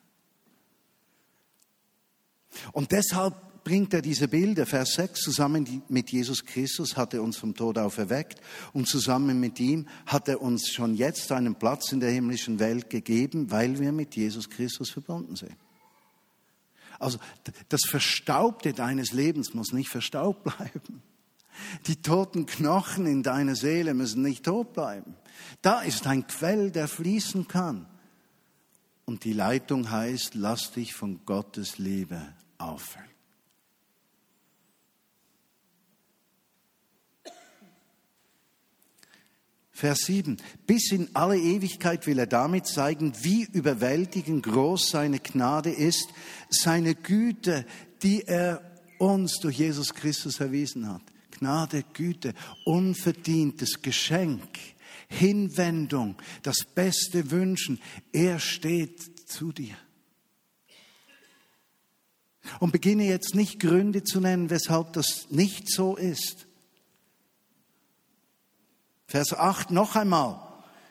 Und 2.73 2.93
deshalb 2.93 3.35
bringt 3.65 3.95
er 3.95 4.03
diese 4.03 4.29
Bilder. 4.29 4.67
Vers 4.67 4.95
6, 4.95 5.21
zusammen 5.21 5.83
mit 5.89 6.11
Jesus 6.11 6.45
Christus 6.45 6.97
hat 6.97 7.15
er 7.15 7.23
uns 7.23 7.37
vom 7.37 7.55
Tod 7.55 7.79
auferweckt 7.79 8.41
und 8.73 8.89
zusammen 8.89 9.39
mit 9.41 9.61
ihm 9.61 9.87
hat 10.07 10.29
er 10.29 10.43
uns 10.43 10.69
schon 10.69 10.95
jetzt 10.95 11.31
einen 11.33 11.55
Platz 11.55 11.93
in 11.93 12.01
der 12.01 12.11
himmlischen 12.11 12.59
Welt 12.59 12.91
gegeben, 12.91 13.51
weil 13.51 13.79
wir 13.79 13.93
mit 13.93 14.17
Jesus 14.17 14.51
Christus 14.51 14.91
verbunden 14.91 15.37
sind. 15.37 15.57
Also 16.99 17.19
das 17.69 17.83
Verstaubte 17.89 18.73
deines 18.73 19.13
Lebens 19.13 19.55
muss 19.55 19.73
nicht 19.73 19.89
verstaubt 19.89 20.45
bleiben. 20.45 21.03
Die 21.87 21.97
toten 21.97 22.47
Knochen 22.47 23.07
in 23.07 23.23
deiner 23.23 23.57
Seele 23.57 23.95
müssen 23.95 24.23
nicht 24.23 24.45
tot 24.45 24.73
bleiben. 24.73 25.15
Da 25.61 25.83
ist 25.83 26.07
ein 26.07 26.27
Quell, 26.27 26.71
der 26.71 26.89
fließen 26.89 27.49
kann. 27.49 27.87
Und 29.05 29.25
die 29.25 29.33
Leitung 29.33 29.91
heißt, 29.91 30.35
lass 30.35 30.73
dich 30.73 30.95
von 30.95 31.21
Gottes 31.27 31.79
Liebe 31.79 32.21
auffüllen. 32.59 33.13
Vers 39.83 40.05
7. 40.07 40.37
Bis 40.65 40.93
in 40.93 41.09
alle 41.13 41.37
Ewigkeit 41.37 42.07
will 42.07 42.21
er 42.21 42.29
damit 42.29 42.69
zeigen, 42.69 43.13
wie 43.23 43.43
überwältigend 43.43 44.45
groß 44.45 44.91
seine 44.91 45.19
Gnade 45.19 45.71
ist, 45.71 46.09
seine 46.51 46.95
Güte, 46.95 47.67
die 48.01 48.23
er 48.23 48.63
uns 48.99 49.41
durch 49.41 49.59
Jesus 49.59 49.93
Christus 49.93 50.39
erwiesen 50.39 50.89
hat. 50.89 51.03
Gnade, 51.33 51.83
Güte, 51.95 52.35
unverdientes 52.65 53.83
Geschenk, 53.83 54.47
Hinwendung, 55.13 56.17
das 56.43 56.65
beste 56.65 57.31
Wünschen. 57.31 57.81
Er 58.13 58.39
steht 58.39 59.29
zu 59.29 59.53
dir. 59.53 59.77
Und 62.59 62.73
beginne 62.73 63.05
jetzt 63.05 63.35
nicht 63.35 63.61
Gründe 63.61 64.03
zu 64.03 64.21
nennen, 64.21 64.51
weshalb 64.51 64.93
das 64.95 65.31
nicht 65.31 65.71
so 65.71 65.97
ist. 65.97 66.47
Vers 69.07 69.33
8 69.35 69.71
noch 69.71 69.95
einmal. 69.95 70.41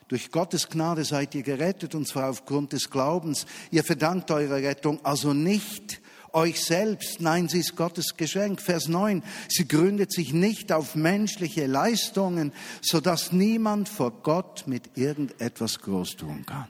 Durch 0.07 0.29
Gottes 0.29 0.69
Gnade 0.69 1.05
seid 1.05 1.33
ihr 1.35 1.43
gerettet, 1.43 1.95
und 1.95 2.07
zwar 2.07 2.29
aufgrund 2.29 2.73
des 2.73 2.89
Glaubens. 2.89 3.45
Ihr 3.71 3.83
verdankt 3.83 4.29
eure 4.29 4.61
Rettung 4.61 5.03
also 5.05 5.33
nicht 5.33 6.00
euch 6.33 6.63
selbst, 6.63 7.21
nein, 7.21 7.49
sie 7.49 7.59
ist 7.59 7.75
Gottes 7.75 8.17
Geschenk. 8.17 8.61
Vers 8.61 8.87
9, 8.87 9.23
sie 9.49 9.67
gründet 9.67 10.11
sich 10.11 10.33
nicht 10.33 10.71
auf 10.71 10.95
menschliche 10.95 11.67
Leistungen, 11.67 12.53
sodass 12.81 13.31
niemand 13.31 13.89
vor 13.89 14.11
Gott 14.23 14.63
mit 14.67 14.97
irgendetwas 14.97 15.79
groß 15.79 16.17
tun 16.17 16.45
kann 16.45 16.67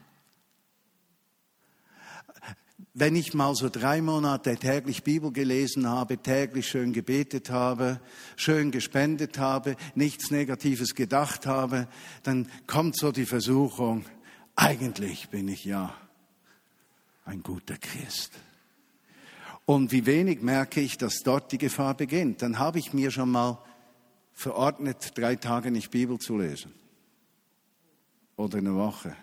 wenn 2.93 3.15
ich 3.15 3.34
mal 3.34 3.56
so 3.56 3.69
drei 3.69 4.02
Monate 4.02 4.58
täglich 4.58 5.04
Bibel 5.04 5.32
gelesen 5.32 5.88
habe, 5.88 6.17
täglich 6.17 6.67
schön 6.67 6.91
gebetet 6.91 7.50
habe, 7.50 8.02
schön 8.36 8.71
gespendet 8.71 9.38
habe, 9.38 9.78
nichts 9.95 10.30
Negatives 10.30 10.93
gedacht 10.93 11.45
habe, 11.45 11.88
dann 12.24 12.47
kommt 12.67 12.97
so 12.97 13.12
die 13.12 13.26
Versuchung, 13.26 14.06
eigentlich 14.56 15.30
bin 15.30 15.47
ich 15.47 15.63
ja 15.63 15.95
ein 17.24 17.43
guter 17.43 17.78
Christ. 17.78 18.34
Und 19.72 19.94
wie 19.94 20.06
wenig 20.06 20.42
merke 20.42 20.82
ich, 20.82 20.98
dass 20.98 21.20
dort 21.24 21.54
die 21.54 21.58
Gefahr 21.58 21.94
beginnt. 21.94 22.42
Dann 22.42 22.60
habe 22.60 22.78
ich 22.78 22.92
mir 22.92 23.10
schon 23.10 23.32
mal 23.32 23.58
verordnet, 24.34 25.18
drei 25.18 25.38
Tage 25.38 25.72
nicht 25.72 25.92
Bibel 25.92 26.20
zu 26.20 26.38
lesen. 26.38 26.74
Oder 28.36 28.58
eine 28.58 28.76
Woche. 28.76 29.16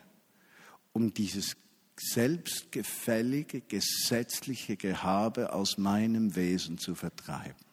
Um 0.94 1.12
dieses 1.12 1.54
selbstgefällige, 1.98 3.60
gesetzliche 3.60 4.78
Gehabe 4.78 5.52
aus 5.52 5.76
meinem 5.76 6.34
Wesen 6.34 6.78
zu 6.78 6.94
vertreiben. 6.94 7.66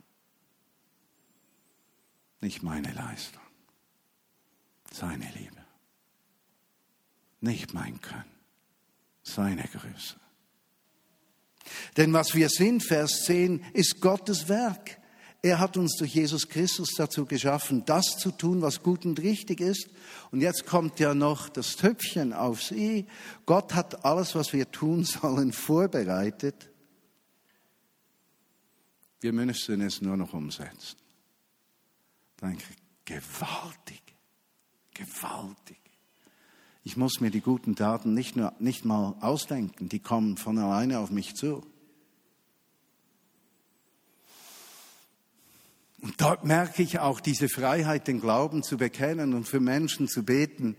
Nicht 2.42 2.62
meine 2.62 2.92
Leistung, 2.92 3.42
seine 4.92 5.32
Liebe. 5.32 5.64
Nicht 7.40 7.74
mein 7.74 8.02
Können, 8.02 8.26
seine 9.24 9.64
Größe. 9.64 10.25
Denn 11.98 12.14
was 12.14 12.36
wir 12.36 12.50
sind, 12.50 12.84
Vers 12.84 13.24
10, 13.26 13.64
ist 13.74 14.02
Gottes 14.02 14.50
Werk. 14.50 15.00
Er 15.46 15.60
hat 15.60 15.78
uns 15.78 15.96
durch 15.98 16.16
Jesus 16.16 16.50
Christus 16.50 16.96
dazu 16.98 17.26
geschaffen, 17.26 17.84
das 17.86 18.18
zu 18.18 18.32
tun, 18.32 18.64
was 18.64 18.82
gut 18.82 19.06
und 19.06 19.20
richtig 19.20 19.62
ist. 19.62 19.90
Und 20.32 20.42
jetzt 20.42 20.66
kommt 20.66 21.00
ja 21.00 21.14
noch 21.14 21.50
das 21.50 21.76
Töpfchen 21.76 22.34
auf 22.34 22.64
sie. 22.64 23.06
Gott 23.46 23.76
hat 23.76 24.06
alles, 24.06 24.34
was 24.34 24.54
wir 24.54 24.72
tun 24.72 25.04
sollen, 25.04 25.54
vorbereitet. 25.54 26.72
Wir 29.22 29.34
müssen 29.34 29.82
es 29.82 30.02
nur 30.02 30.18
noch 30.18 30.34
umsetzen. 30.34 30.98
Danke. 32.38 32.66
Gewaltig. 33.06 34.02
Gewaltig. 34.96 35.80
Ich 36.84 36.98
muss 36.98 37.20
mir 37.20 37.30
die 37.30 37.42
guten 37.42 37.76
Taten 37.76 38.14
nicht, 38.14 38.36
nur, 38.36 38.54
nicht 38.60 38.84
mal 38.84 39.16
ausdenken, 39.22 39.90
die 39.90 40.00
kommen 40.00 40.38
von 40.38 40.58
alleine 40.58 41.00
auf 41.00 41.12
mich 41.12 41.36
zu. 41.36 41.64
Und 46.06 46.22
dort 46.22 46.46
merke 46.46 46.84
ich 46.84 47.00
auch 47.00 47.20
diese 47.20 47.50
Freiheit, 47.50 48.08
den 48.08 48.22
Glauben 48.22 48.62
zu 48.62 48.78
bekennen 48.78 49.34
und 49.34 49.48
für 49.48 49.60
Menschen 49.60 50.08
zu 50.08 50.24
beten. 50.24 50.78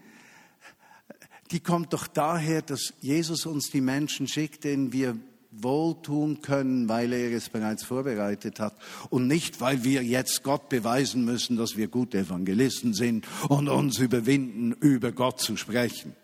Die 1.50 1.58
kommt 1.58 1.92
doch 1.94 2.06
daher, 2.06 2.62
dass 2.62 2.94
Jesus 3.00 3.44
uns 3.44 3.70
die 3.70 3.80
Menschen 3.80 4.28
schickt, 4.28 4.62
denen 4.62 4.92
wir 4.92 5.18
wohltun 5.50 6.42
können, 6.42 6.88
weil 6.88 7.12
er 7.12 7.32
es 7.32 7.48
bereits 7.48 7.82
vorbereitet 7.82 8.60
hat 8.60 8.76
und 9.10 9.26
nicht, 9.26 9.60
weil 9.60 9.82
wir 9.82 10.04
jetzt 10.04 10.44
Gott 10.44 10.68
beweisen 10.68 11.24
müssen, 11.24 11.56
dass 11.56 11.76
wir 11.76 11.88
gute 11.88 12.18
Evangelisten 12.18 12.94
sind 12.94 13.26
und 13.48 13.68
uns 13.68 13.98
überwinden, 13.98 14.74
über 14.74 15.10
Gott 15.10 15.40
zu 15.40 15.56
sprechen. 15.56 16.14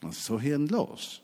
Das 0.00 0.18
ist 0.18 0.24
so 0.24 0.38
hirnlos. 0.38 1.20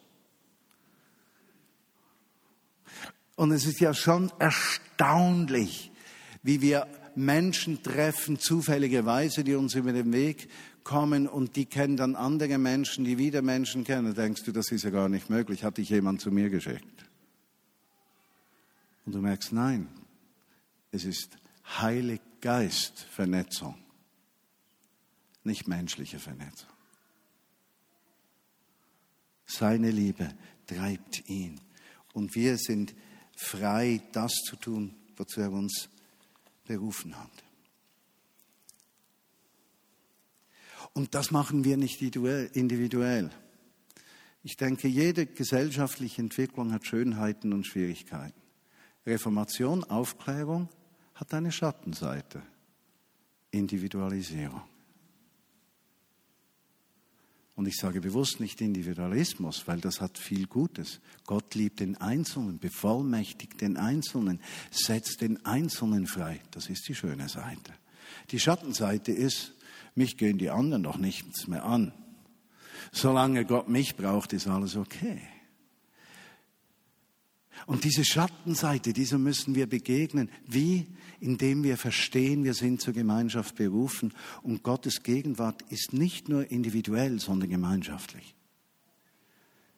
Und 3.37 3.53
es 3.53 3.65
ist 3.65 3.79
ja 3.79 3.95
schon 3.95 4.33
erstaunlich, 4.41 5.93
wie 6.47 6.63
wir 6.63 6.87
Menschen 7.17 7.83
treffen, 7.83 8.39
zufälligerweise, 8.39 9.43
die 9.43 9.57
uns 9.57 9.75
über 9.75 9.93
den 9.93 10.13
Weg 10.13 10.49
kommen 10.85 11.27
und 11.27 11.57
die 11.57 11.67
kennen 11.67 11.97
dann 11.97 12.15
andere 12.15 12.57
Menschen, 12.57 13.05
die 13.05 13.19
wieder 13.19 13.43
Menschen 13.43 13.83
kennen. 13.83 14.15
Da 14.15 14.23
denkst 14.23 14.45
du, 14.45 14.53
das 14.53 14.71
ist 14.71 14.85
ja 14.85 14.91
gar 14.91 15.09
nicht 15.09 15.29
möglich, 15.29 15.65
hat 15.65 15.79
dich 15.79 15.89
jemand 15.89 16.21
zu 16.21 16.31
mir 16.31 16.49
geschickt. 16.49 17.05
Und 19.05 19.15
du 19.15 19.21
merkst, 19.21 19.53
nein, 19.53 19.89
es 20.93 21.05
ist 21.05 21.37
Heilig 21.81 22.21
Geist 22.41 23.01
Vernetzung, 23.11 23.75
nicht 25.43 25.67
menschliche 25.67 26.21
Vernetzung. 26.21 26.71
Seine 29.47 29.91
Liebe 29.91 30.33
treibt 30.69 31.29
ihn. 31.29 31.61
Und 32.13 32.37
wir 32.37 32.57
sind 32.57 32.95
frei, 33.37 34.01
das 34.13 34.33
zu 34.45 34.55
tun, 34.55 34.95
wozu 35.17 35.41
er 35.41 35.51
uns 35.51 35.89
berufen 36.67 37.17
hat. 37.19 37.31
Und 40.93 41.15
das 41.15 41.31
machen 41.31 41.65
wir 41.65 41.77
nicht 41.77 42.01
individuell. 42.01 43.31
Ich 44.43 44.57
denke, 44.57 44.89
jede 44.89 45.27
gesellschaftliche 45.27 46.23
Entwicklung 46.23 46.73
hat 46.73 46.87
Schönheiten 46.87 47.53
und 47.53 47.67
Schwierigkeiten. 47.67 48.41
Reformation, 49.05 49.85
Aufklärung 49.85 50.69
hat 51.15 51.35
eine 51.35 51.53
Schattenseite. 51.53 52.43
Individualisierung. 53.51 54.63
Und 57.57 57.67
ich 57.67 57.77
sage 57.77 58.03
bewusst 58.03 58.39
nicht 58.39 58.61
Individualismus, 58.61 59.67
weil 59.67 59.81
das 59.81 60.03
hat 60.03 60.19
viel 60.19 60.47
Gutes. 60.47 61.01
Gott 61.25 61.55
liebt 61.55 61.81
den 61.81 61.97
Einzelnen, 61.97 62.59
bevollmächtigt 62.59 63.63
den 63.63 63.79
Einzelnen, 63.79 64.41
setzt 64.71 65.23
den 65.23 65.45
Einzelnen 65.47 66.07
frei. 66.07 66.41
Das 66.51 66.69
ist 66.69 66.87
die 66.87 66.95
schöne 66.95 67.31
Seite. 67.31 67.73
Die 68.31 68.39
Schattenseite 68.39 69.11
ist, 69.11 69.55
mich 69.95 70.19
gehen 70.19 70.37
die 70.37 70.51
anderen 70.51 70.83
doch 70.83 70.99
nichts 70.99 71.49
mehr 71.49 71.65
an. 71.65 71.93
Solange 72.93 73.47
Gott 73.47 73.69
mich 73.69 73.97
braucht, 73.97 74.35
ist 74.35 74.47
alles 74.47 74.77
okay. 74.77 75.21
Und 77.65 77.85
diese 77.85 78.05
Schattenseite, 78.05 78.93
dieser 78.93 79.19
müssen 79.19 79.55
wir 79.55 79.67
begegnen. 79.67 80.31
Wie? 80.47 80.87
Indem 81.21 81.65
wir 81.65 81.79
verstehen, 81.79 82.45
wir 82.45 82.53
sind 82.53 82.83
zur 82.83 82.93
Gemeinschaft 82.93 83.57
berufen 83.57 84.13
und 84.43 84.63
Gottes 84.63 85.03
Gegenwart 85.03 85.63
ist 85.71 85.95
nicht 85.95 86.29
nur 86.29 86.51
individuell, 86.51 87.19
sondern 87.19 87.49
gemeinschaftlich. 87.49 88.35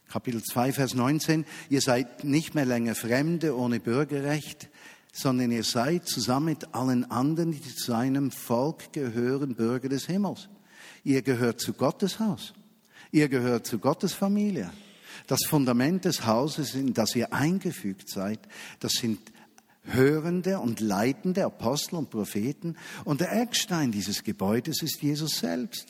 Kapitel 0.08 0.42
2, 0.42 0.72
Vers 0.72 0.94
19, 0.94 1.44
ihr 1.68 1.80
seid 1.80 2.24
nicht 2.24 2.54
mehr 2.54 2.64
länger 2.64 2.94
Fremde 2.94 3.56
ohne 3.56 3.78
Bürgerrecht, 3.78 4.68
sondern 5.12 5.52
ihr 5.52 5.64
seid 5.64 6.06
zusammen 6.06 6.46
mit 6.46 6.74
allen 6.74 7.10
anderen, 7.10 7.52
die 7.52 7.60
zu 7.60 7.92
seinem 7.92 8.30
Volk 8.30 8.92
gehören, 8.92 9.54
Bürger 9.54 9.88
des 9.88 10.06
Himmels. 10.06 10.48
Ihr 11.04 11.22
gehört 11.22 11.60
zu 11.60 11.72
Gottes 11.72 12.20
Haus. 12.20 12.54
Ihr 13.12 13.28
gehört 13.28 13.66
zu 13.66 13.78
Gottes 13.78 14.14
Familie. 14.14 14.70
Das 15.26 15.40
Fundament 15.46 16.04
des 16.04 16.26
Hauses, 16.26 16.74
in 16.74 16.94
das 16.94 17.14
ihr 17.16 17.32
eingefügt 17.32 18.08
seid, 18.08 18.40
das 18.80 18.92
sind 18.92 19.18
hörende 19.84 20.60
und 20.60 20.80
leitende 20.80 21.44
Apostel 21.44 21.96
und 21.96 22.10
Propheten. 22.10 22.76
Und 23.04 23.20
der 23.20 23.32
Eckstein 23.32 23.92
dieses 23.92 24.22
Gebäudes 24.22 24.82
ist 24.82 25.02
Jesus 25.02 25.38
selbst. 25.38 25.88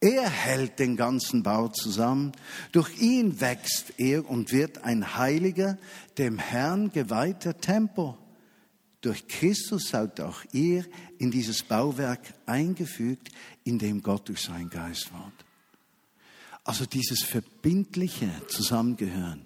Er 0.00 0.28
hält 0.28 0.78
den 0.78 0.96
ganzen 0.96 1.42
Bau 1.42 1.68
zusammen. 1.68 2.32
Durch 2.72 3.00
ihn 3.00 3.40
wächst 3.40 3.92
er 3.98 4.28
und 4.28 4.50
wird 4.50 4.82
ein 4.82 5.16
heiliger, 5.16 5.76
dem 6.16 6.38
Herrn 6.38 6.90
geweihter 6.90 7.58
Tempel. 7.58 8.14
Durch 9.02 9.28
Christus 9.28 9.88
seid 9.88 10.20
auch 10.20 10.42
ihr 10.52 10.84
in 11.18 11.30
dieses 11.30 11.62
Bauwerk 11.62 12.20
eingefügt, 12.46 13.28
in 13.64 13.78
dem 13.78 14.02
Gott 14.02 14.28
durch 14.28 14.40
seinen 14.40 14.70
Geist 14.70 15.12
wohnt. 15.12 15.39
Also 16.70 16.86
dieses 16.86 17.24
verbindliche 17.24 18.30
Zusammengehören. 18.46 19.44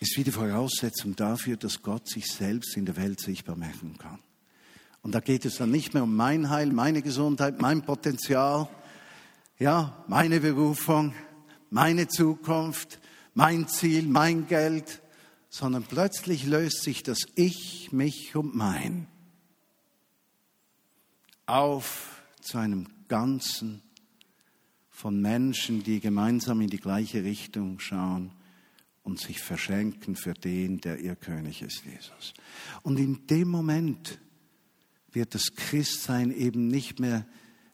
ist 0.00 0.16
wie 0.16 0.24
die 0.24 0.32
Voraussetzung 0.32 1.14
dafür, 1.14 1.56
dass 1.56 1.82
Gott 1.82 2.08
sich 2.08 2.26
selbst 2.26 2.76
in 2.76 2.86
der 2.86 2.96
Welt 2.96 3.20
sichtbar 3.20 3.54
machen 3.54 3.96
kann. 3.98 4.18
Und 5.02 5.14
da 5.14 5.20
geht 5.20 5.44
es 5.44 5.58
dann 5.58 5.70
nicht 5.70 5.94
mehr 5.94 6.02
um 6.02 6.16
mein 6.16 6.50
Heil, 6.50 6.72
meine 6.72 7.02
Gesundheit, 7.02 7.60
mein 7.60 7.82
Potenzial, 7.82 8.68
ja, 9.60 10.04
meine 10.08 10.40
Berufung, 10.40 11.14
meine 11.70 12.08
Zukunft, 12.08 12.98
mein 13.34 13.68
Ziel, 13.68 14.08
mein 14.08 14.48
Geld, 14.48 15.02
sondern 15.50 15.84
plötzlich 15.84 16.46
löst 16.46 16.82
sich 16.82 17.04
das 17.04 17.28
Ich, 17.36 17.92
mich 17.92 18.34
und 18.34 18.56
mein 18.56 19.06
auf 21.48 22.22
zu 22.40 22.58
einem 22.58 22.86
Ganzen 23.08 23.82
von 24.90 25.20
Menschen, 25.20 25.82
die 25.82 26.00
gemeinsam 26.00 26.60
in 26.60 26.68
die 26.68 26.78
gleiche 26.78 27.24
Richtung 27.24 27.78
schauen 27.80 28.32
und 29.02 29.20
sich 29.20 29.40
verschenken 29.40 30.16
für 30.16 30.34
den, 30.34 30.80
der 30.80 31.00
ihr 31.00 31.16
König 31.16 31.62
ist, 31.62 31.84
Jesus. 31.84 32.34
Und 32.82 32.98
in 32.98 33.26
dem 33.26 33.48
Moment 33.48 34.18
wird 35.12 35.34
das 35.34 35.54
Christsein 35.54 36.30
eben 36.30 36.68
nicht 36.68 37.00
mehr 37.00 37.26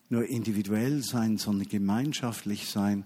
nur 0.08 0.28
individuell 0.28 1.02
sein, 1.02 1.38
sondern 1.38 1.68
gemeinschaftlich 1.68 2.68
sein. 2.68 3.04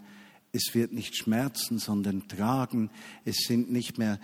Es 0.52 0.74
wird 0.74 0.92
nicht 0.92 1.16
schmerzen, 1.16 1.78
sondern 1.78 2.28
tragen. 2.28 2.90
Es 3.24 3.36
sind 3.46 3.70
nicht 3.70 3.96
mehr 3.96 4.20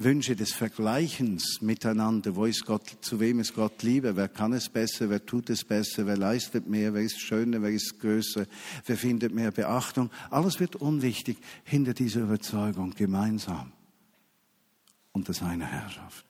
Wünsche 0.00 0.36
des 0.36 0.52
Vergleichens 0.52 1.60
miteinander, 1.60 2.36
wo 2.36 2.44
ist 2.44 2.64
Gott, 2.64 2.98
zu 3.00 3.18
wem 3.18 3.40
ist 3.40 3.56
Gott 3.56 3.82
lieber, 3.82 4.14
wer 4.14 4.28
kann 4.28 4.52
es 4.52 4.68
besser, 4.68 5.10
wer 5.10 5.26
tut 5.26 5.50
es 5.50 5.64
besser, 5.64 6.06
wer 6.06 6.16
leistet 6.16 6.68
mehr, 6.68 6.94
wer 6.94 7.02
ist 7.02 7.20
schöner, 7.20 7.60
wer 7.62 7.70
ist 7.70 7.98
größer, 7.98 8.46
wer 8.86 8.96
findet 8.96 9.34
mehr 9.34 9.50
Beachtung. 9.50 10.10
Alles 10.30 10.60
wird 10.60 10.76
unwichtig 10.76 11.38
hinter 11.64 11.94
dieser 11.94 12.20
Überzeugung 12.20 12.94
gemeinsam 12.94 13.72
unter 15.10 15.32
seiner 15.32 15.66
Herrschaft. 15.66 16.24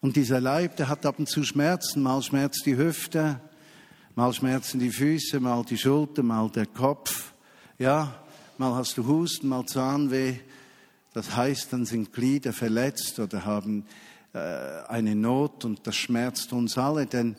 Und 0.00 0.16
dieser 0.16 0.40
Leib, 0.40 0.76
der 0.76 0.88
hat 0.88 1.06
ab 1.06 1.18
und 1.18 1.28
zu 1.28 1.44
Schmerzen, 1.44 2.02
mal 2.02 2.22
schmerzt 2.22 2.66
die 2.66 2.76
Hüfte, 2.76 3.40
mal 4.14 4.34
schmerzen 4.34 4.78
die 4.78 4.90
Füße, 4.90 5.40
mal 5.40 5.64
die 5.64 5.78
Schulter, 5.78 6.22
mal 6.22 6.50
der 6.50 6.66
Kopf, 6.66 7.32
ja, 7.78 8.14
mal 8.58 8.74
hast 8.74 8.98
du 8.98 9.06
Husten, 9.06 9.48
mal 9.48 9.64
Zahnweh, 9.64 10.34
das 11.18 11.34
heißt, 11.34 11.72
dann 11.72 11.84
sind 11.84 12.12
Glieder 12.12 12.52
verletzt 12.52 13.18
oder 13.18 13.44
haben 13.44 13.84
äh, 14.34 14.38
eine 14.38 15.16
Not 15.16 15.64
und 15.64 15.84
das 15.84 15.96
schmerzt 15.96 16.52
uns 16.52 16.78
alle, 16.78 17.06
denn 17.06 17.34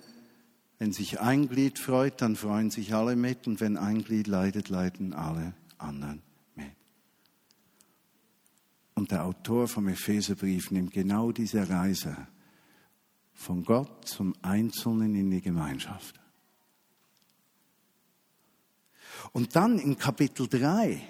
wenn 0.79 0.91
sich 0.91 1.21
ein 1.21 1.47
Glied 1.47 1.79
freut, 1.79 2.21
dann 2.21 2.35
freuen 2.35 2.71
sich 2.71 2.93
alle 2.93 3.15
mit 3.15 3.47
und 3.47 3.61
wenn 3.61 3.77
ein 3.77 4.03
Glied 4.03 4.27
leidet, 4.27 4.67
leiden 4.67 5.13
alle 5.13 5.53
anderen 5.77 6.21
mit. 6.55 6.73
Und 8.95 9.11
der 9.11 9.23
Autor 9.23 9.69
vom 9.69 9.87
Epheserbrief 9.87 10.71
nimmt 10.71 10.91
genau 10.91 11.31
diese 11.31 11.69
Reise 11.69 12.27
von 13.33 13.63
Gott 13.63 14.09
zum 14.09 14.35
Einzelnen 14.41 15.15
in 15.15 15.31
die 15.31 15.41
Gemeinschaft. 15.41 16.19
Und 19.31 19.55
dann 19.55 19.79
in 19.79 19.97
Kapitel 19.97 20.49
3 20.49 21.01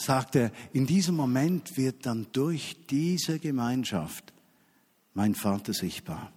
sagt 0.00 0.36
er, 0.36 0.52
in 0.72 0.86
diesem 0.86 1.16
Moment 1.16 1.76
wird 1.76 2.06
dann 2.06 2.26
durch 2.32 2.76
diese 2.88 3.38
Gemeinschaft 3.38 4.32
mein 5.14 5.34
Vater 5.34 5.72
sichtbar. 5.72 6.32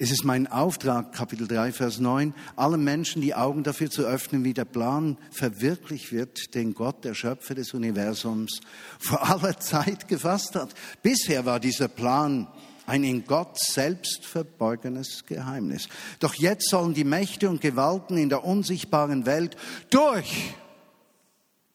Es 0.00 0.12
ist 0.12 0.24
mein 0.24 0.46
Auftrag, 0.46 1.12
Kapitel 1.12 1.48
3, 1.48 1.72
Vers 1.72 1.98
9, 1.98 2.32
allen 2.54 2.84
Menschen 2.84 3.20
die 3.20 3.34
Augen 3.34 3.64
dafür 3.64 3.90
zu 3.90 4.02
öffnen, 4.02 4.44
wie 4.44 4.54
der 4.54 4.64
Plan 4.64 5.18
verwirklicht 5.32 6.12
wird, 6.12 6.54
den 6.54 6.72
Gott, 6.72 7.04
der 7.04 7.14
Schöpfer 7.14 7.56
des 7.56 7.74
Universums, 7.74 8.60
vor 9.00 9.28
aller 9.28 9.58
Zeit 9.58 10.06
gefasst 10.06 10.54
hat. 10.54 10.72
Bisher 11.02 11.46
war 11.46 11.58
dieser 11.58 11.88
Plan 11.88 12.46
ein 12.88 13.04
in 13.04 13.24
Gott 13.24 13.58
selbst 13.58 14.24
verborgenes 14.24 15.26
Geheimnis. 15.26 15.88
Doch 16.20 16.34
jetzt 16.34 16.70
sollen 16.70 16.94
die 16.94 17.04
Mächte 17.04 17.50
und 17.50 17.60
Gewalten 17.60 18.16
in 18.16 18.30
der 18.30 18.44
unsichtbaren 18.44 19.26
Welt 19.26 19.56
durch 19.90 20.54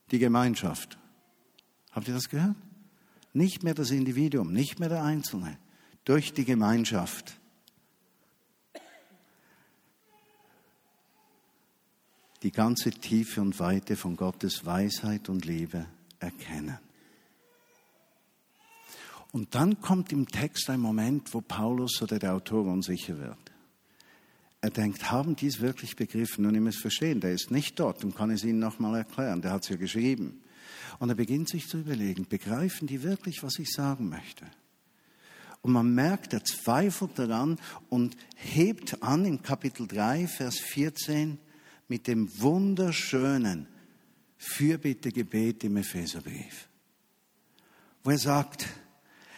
die 0.09 0.17
Gemeinschaft, 0.17 0.97
habt 1.91 2.07
ihr 2.07 2.15
das 2.15 2.29
gehört? 2.29 2.55
Nicht 3.31 3.63
mehr 3.63 3.75
das 3.75 3.91
Individuum, 3.91 4.51
nicht 4.51 4.79
mehr 4.79 4.89
der 4.89 5.03
Einzelne, 5.03 5.57
durch 6.03 6.33
die 6.33 6.45
Gemeinschaft. 6.45 7.39
Die 12.41 12.51
ganze 12.51 12.91
Tiefe 12.91 13.39
und 13.39 13.59
Weite 13.59 13.95
von 13.95 14.17
Gottes 14.17 14.65
Weisheit 14.65 15.29
und 15.29 15.45
Liebe 15.45 15.85
erkennen. 16.19 16.79
Und 19.33 19.55
dann 19.55 19.81
kommt 19.81 20.11
im 20.13 20.27
Text 20.27 20.69
ein 20.69 20.79
Moment, 20.79 21.33
wo 21.33 21.41
Paulus 21.41 21.99
oder 22.03 22.19
der 22.19 22.35
Autor 22.35 22.65
unsicher 22.65 23.17
wird. 23.17 23.51
Er 24.61 24.69
denkt, 24.69 25.09
haben 25.09 25.35
die 25.35 25.47
es 25.47 25.59
wirklich 25.59 25.95
begriffen? 25.95 26.43
Nun, 26.43 26.53
ihr 26.53 26.61
müsst 26.61 26.79
verstehen, 26.79 27.19
der 27.19 27.31
ist 27.31 27.49
nicht 27.49 27.79
dort 27.79 28.03
und 28.03 28.15
kann 28.15 28.29
es 28.29 28.43
ihnen 28.43 28.59
nochmal 28.59 28.95
erklären. 28.95 29.41
Der 29.41 29.51
hat 29.51 29.63
es 29.63 29.69
ja 29.69 29.75
geschrieben. 29.75 30.39
Und 30.99 31.09
er 31.09 31.15
beginnt 31.15 31.49
sich 31.49 31.67
zu 31.67 31.79
überlegen, 31.79 32.27
begreifen 32.29 32.87
die 32.87 33.01
wirklich, 33.01 33.41
was 33.41 33.57
ich 33.57 33.71
sagen 33.71 34.07
möchte? 34.07 34.45
Und 35.63 35.71
man 35.71 35.95
merkt, 35.95 36.33
er 36.33 36.43
zweifelt 36.43 37.17
daran 37.17 37.57
und 37.89 38.15
hebt 38.35 39.01
an 39.01 39.25
im 39.25 39.41
Kapitel 39.41 39.87
3, 39.87 40.27
Vers 40.27 40.59
14 40.59 41.39
mit 41.87 42.05
dem 42.05 42.29
wunderschönen 42.39 43.65
Fürbittegebet 44.37 45.63
im 45.63 45.77
Epheserbrief, 45.77 46.69
wo 48.03 48.11
er 48.11 48.19
sagt, 48.19 48.67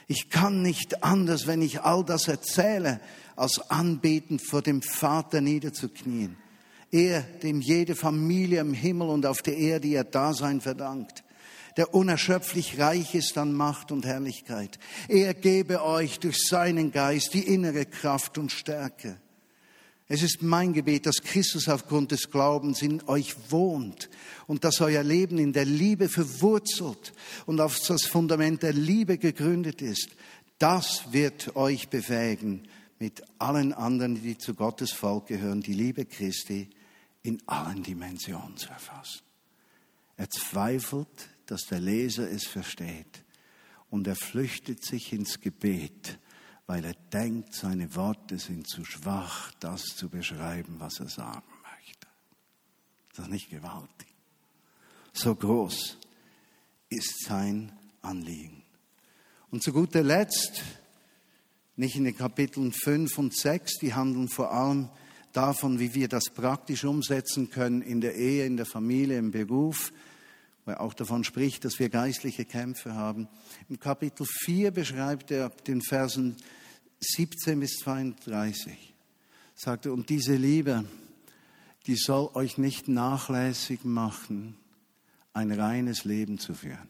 ich 0.08 0.30
kann 0.30 0.62
nicht 0.62 1.04
anders, 1.04 1.48
wenn 1.48 1.62
ich 1.62 1.82
all 1.82 2.04
das 2.04 2.28
erzähle, 2.28 3.00
als 3.36 3.70
anbetend 3.70 4.42
vor 4.42 4.62
dem 4.62 4.82
Vater 4.82 5.42
niederzuknien. 5.42 6.38
Er, 6.92 7.22
dem 7.22 7.62
jede 7.62 7.96
Familie 7.96 8.62
im 8.62 8.74
Himmel 8.74 9.10
und 9.10 9.26
auf 9.26 9.42
der 9.42 9.58
Erde 9.58 9.88
ihr 9.88 10.04
Dasein 10.04 10.62
verdankt, 10.62 11.24
der 11.78 11.94
unerschöpflich 11.94 12.80
reich 12.80 13.16
ist 13.16 13.38
an 13.38 13.54
Macht 13.54 13.92
und 13.92 14.06
Herrlichkeit. 14.06 14.80
Er 15.10 15.34
gebe 15.34 15.84
euch 15.84 16.20
durch 16.20 16.48
seinen 16.48 16.92
Geist 16.92 17.34
die 17.34 17.54
innere 17.54 17.86
Kraft 17.86 18.38
und 18.38 18.52
Stärke 18.52 19.18
es 20.08 20.22
ist 20.22 20.44
mein 20.44 20.74
Gebet, 20.74 21.08
dass 21.08 21.24
Christus 21.24 21.68
aufgrund 21.68 22.12
des 22.12 22.30
Glaubens 22.30 22.82
in 22.84 23.02
euch 23.08 23.36
wohnt 23.50 24.10
und 24.46 24.64
dass 24.64 24.82
euer 24.82 25.04
Leben 25.04 25.40
in 25.40 25.52
der 25.52 25.66
Liebe 25.66 26.10
verwurzelt 26.10 27.14
und 27.48 27.60
auf 27.60 27.80
das 27.80 28.06
Fundament 28.06 28.62
der 28.62 28.74
Liebe 28.74 29.18
gegründet 29.18 29.82
ist. 29.82 30.10
Das 30.60 31.12
wird 31.12 31.56
euch 31.56 31.90
befähigen, 31.90 32.68
mit 33.00 33.24
allen 33.40 33.74
anderen, 33.74 34.22
die 34.22 34.38
zu 34.38 34.54
Gottes 34.54 34.92
Volk 34.92 35.28
gehören, 35.28 35.62
die 35.62 35.74
Liebe 35.74 36.06
Christi 36.06 36.70
in 37.24 37.42
allen 37.48 37.82
Dimensionen 37.82 38.56
zu 38.58 38.70
erfassen. 38.70 39.22
Er 40.18 40.30
zweifelt, 40.30 41.30
dass 41.48 41.66
der 41.66 41.80
Leser 41.80 42.30
es 42.30 42.46
versteht 42.46 43.24
und 43.90 44.08
er 44.08 44.16
flüchtet 44.16 44.86
sich 44.86 45.12
ins 45.14 45.40
Gebet 45.42 46.20
weil 46.68 46.84
er 46.86 46.96
denkt, 47.14 47.54
seine 47.54 47.96
Worte 47.96 48.40
sind 48.40 48.68
zu 48.68 48.84
schwach, 48.84 49.52
das 49.60 49.84
zu 49.84 50.10
beschreiben, 50.10 50.76
was 50.80 51.00
er 51.00 51.10
sagen 51.10 51.54
möchte. 51.64 52.08
Ist 53.10 53.20
das 53.20 53.28
nicht 53.28 53.50
gewaltig? 53.50 54.08
So 55.14 55.36
groß 55.36 55.98
ist 56.90 57.26
sein 57.26 57.72
Anliegen. 58.02 58.64
Und 59.52 59.64
zu 59.64 59.72
guter 59.72 60.04
Letzt, 60.04 60.64
nicht 61.76 61.96
in 61.96 62.06
den 62.06 62.16
Kapiteln 62.16 62.72
5 62.72 63.18
und 63.18 63.36
6, 63.36 63.80
die 63.80 63.94
handeln 63.94 64.28
vor 64.28 64.52
allem 64.52 64.90
davon, 65.34 65.80
wie 65.80 65.94
wir 65.94 66.08
das 66.08 66.26
praktisch 66.34 66.84
umsetzen 66.84 67.50
können 67.50 67.82
in 67.82 68.02
der 68.02 68.16
Ehe, 68.16 68.46
in 68.46 68.58
der 68.58 68.66
Familie, 68.66 69.18
im 69.18 69.32
Beruf, 69.32 69.92
wo 70.66 70.72
er 70.72 70.82
auch 70.82 70.94
davon 70.94 71.24
spricht, 71.24 71.64
dass 71.64 71.80
wir 71.80 71.90
geistliche 71.90 72.46
Kämpfe 72.46 72.96
haben. 72.96 73.28
Im 73.70 73.80
Kapitel 73.80 74.26
4 74.26 74.72
beschreibt 74.72 75.32
er 75.32 75.50
den 75.50 75.82
Versen 75.82 76.36
17 77.00 77.60
bis 77.60 77.78
32, 77.80 78.94
sagt 79.54 79.86
er, 79.86 79.94
und 79.94 80.10
diese 80.10 80.36
Liebe, 80.36 80.86
die 81.86 81.96
soll 81.96 82.30
euch 82.34 82.58
nicht 82.58 82.88
nachlässig 82.88 83.84
machen, 83.84 84.58
ein 85.34 85.52
reines 85.52 86.04
Leben 86.04 86.40
zu 86.40 86.54
führen. 86.56 86.90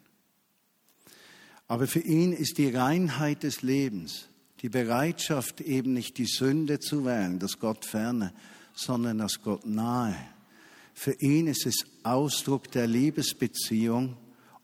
Aber 1.68 1.88
für 1.88 2.00
ihn 2.00 2.32
ist 2.32 2.58
die 2.58 2.70
Reinheit 2.70 3.44
des 3.44 3.62
Lebens, 3.62 4.30
die 4.62 4.70
Bereitschaft 4.70 5.62
eben 5.62 5.94
nicht 5.94 6.18
die 6.18 6.28
Sünde 6.28 6.80
zu 6.80 7.06
wählen, 7.06 7.40
das 7.40 7.60
Gott 7.60 7.86
ferne, 7.86 8.34
sondern 8.74 9.18
das 9.18 9.42
Gott 9.42 9.66
nahe. 9.66 10.16
Für 10.96 11.12
ihn 11.20 11.46
ist 11.48 11.66
es 11.66 11.86
Ausdruck 12.04 12.72
der 12.72 12.88
Liebesbeziehung 12.88 14.16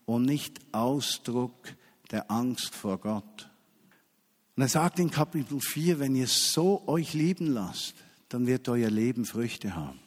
und 0.06 0.24
nicht 0.24 0.58
Ausdruck 0.72 1.76
der 2.10 2.30
Angst 2.30 2.74
vor 2.74 2.98
Gott. 2.98 3.50
Und 4.56 4.62
er 4.62 4.68
sagt 4.68 4.98
in 4.98 5.10
Kapitel 5.10 5.60
4, 5.60 6.00
wenn 6.00 6.16
ihr 6.16 6.26
so 6.26 6.88
euch 6.88 7.12
lieben 7.12 7.46
lasst, 7.48 7.94
dann 8.30 8.46
wird 8.46 8.68
euer 8.68 8.90
Leben 8.90 9.26
Früchte 9.26 9.76
haben. 9.76 10.00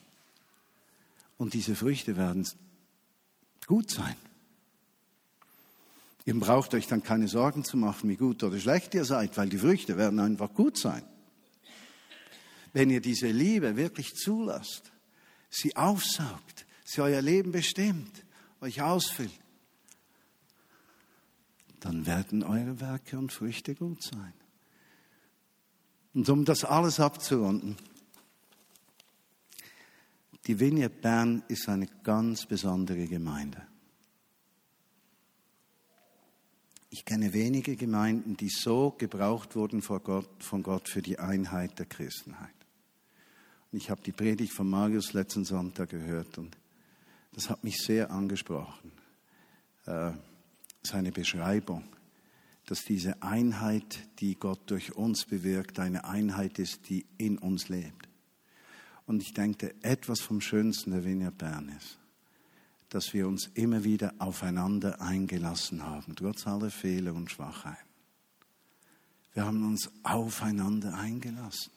Und 1.38 1.54
diese 1.54 1.76
Früchte 1.76 2.18
werden 2.18 2.48
gut 3.68 3.92
sein. 3.92 4.16
Ihr 6.26 6.40
braucht 6.40 6.74
euch 6.74 6.88
dann 6.88 7.04
keine 7.04 7.28
Sorgen 7.28 7.64
zu 7.64 7.78
machen, 7.78 8.10
wie 8.10 8.16
gut 8.16 8.44
oder 8.44 8.60
schlecht 8.60 8.96
ihr 8.96 9.06
seid, 9.06 9.38
weil 9.38 9.50
die 9.50 9.60
Früchte 9.60 9.96
werden 9.96 10.20
einfach 10.20 10.54
gut 10.54 10.78
sein. 10.78 11.04
Wenn 12.74 12.90
ihr 12.90 13.00
diese 13.00 13.28
Liebe 13.28 13.76
wirklich 13.76 14.16
zulasst, 14.16 14.92
sie 15.56 15.76
aufsaugt, 15.76 16.66
sie 16.84 17.02
euer 17.02 17.22
Leben 17.22 17.52
bestimmt, 17.52 18.26
euch 18.60 18.82
ausfüllt, 18.82 19.32
dann 21.80 22.06
werden 22.06 22.44
eure 22.44 22.80
Werke 22.82 23.18
und 23.18 23.32
Früchte 23.32 23.76
gut 23.76 24.04
sein. 24.04 24.34
Und 26.14 26.28
um 26.30 26.46
das 26.46 26.66
alles 26.66 27.00
abzurunden, 27.00 27.78
die 30.48 30.60
Vineyard 30.60 31.02
Bern 31.02 31.44
ist 31.48 31.70
eine 31.70 31.88
ganz 32.04 32.46
besondere 32.46 33.08
Gemeinde. 33.08 33.66
Ich 36.90 37.04
kenne 37.04 37.34
wenige 37.34 37.76
Gemeinden, 37.76 38.38
die 38.38 38.50
so 38.50 38.92
gebraucht 38.92 39.56
wurden 39.56 39.82
von 39.82 40.04
Gott, 40.04 40.44
von 40.44 40.64
Gott 40.64 40.88
für 40.88 41.02
die 41.02 41.20
Einheit 41.20 41.78
der 41.80 41.86
Christenheit. 41.86 42.65
Ich 43.76 43.90
habe 43.90 44.02
die 44.02 44.14
Predigt 44.14 44.54
von 44.54 44.70
Marius 44.70 45.12
letzten 45.12 45.44
Sonntag 45.44 45.90
gehört 45.90 46.38
und 46.38 46.56
das 47.34 47.50
hat 47.50 47.62
mich 47.66 47.76
sehr 47.84 48.10
angesprochen. 48.10 48.90
Äh, 49.86 50.14
seine 50.82 51.12
Beschreibung, 51.12 51.84
dass 52.68 52.86
diese 52.86 53.22
Einheit, 53.22 54.00
die 54.20 54.36
Gott 54.36 54.62
durch 54.68 54.96
uns 54.96 55.26
bewirkt, 55.26 55.78
eine 55.80 56.06
Einheit 56.06 56.58
ist, 56.58 56.88
die 56.88 57.06
in 57.18 57.38
uns 57.38 57.68
lebt. 57.68 58.08
Und 59.08 59.22
ich 59.22 59.34
denke, 59.34 59.76
etwas 59.82 60.22
vom 60.22 60.40
Schönsten 60.40 60.92
der 60.92 61.04
Vineyard 61.04 61.38
Bern 61.38 61.68
ist, 61.78 62.00
dass 62.88 63.14
wir 63.14 63.28
uns 63.28 63.50
immer 63.56 63.84
wieder 63.84 64.14
aufeinander 64.20 65.02
eingelassen 65.02 65.84
haben, 65.84 66.16
trotz 66.16 66.48
aller 66.48 66.72
Fehler 66.72 67.14
und 67.14 67.30
Schwachheiten. 67.30 67.90
Wir 69.34 69.46
haben 69.46 69.66
uns 69.68 69.92
aufeinander 70.04 70.94
eingelassen. 70.94 71.76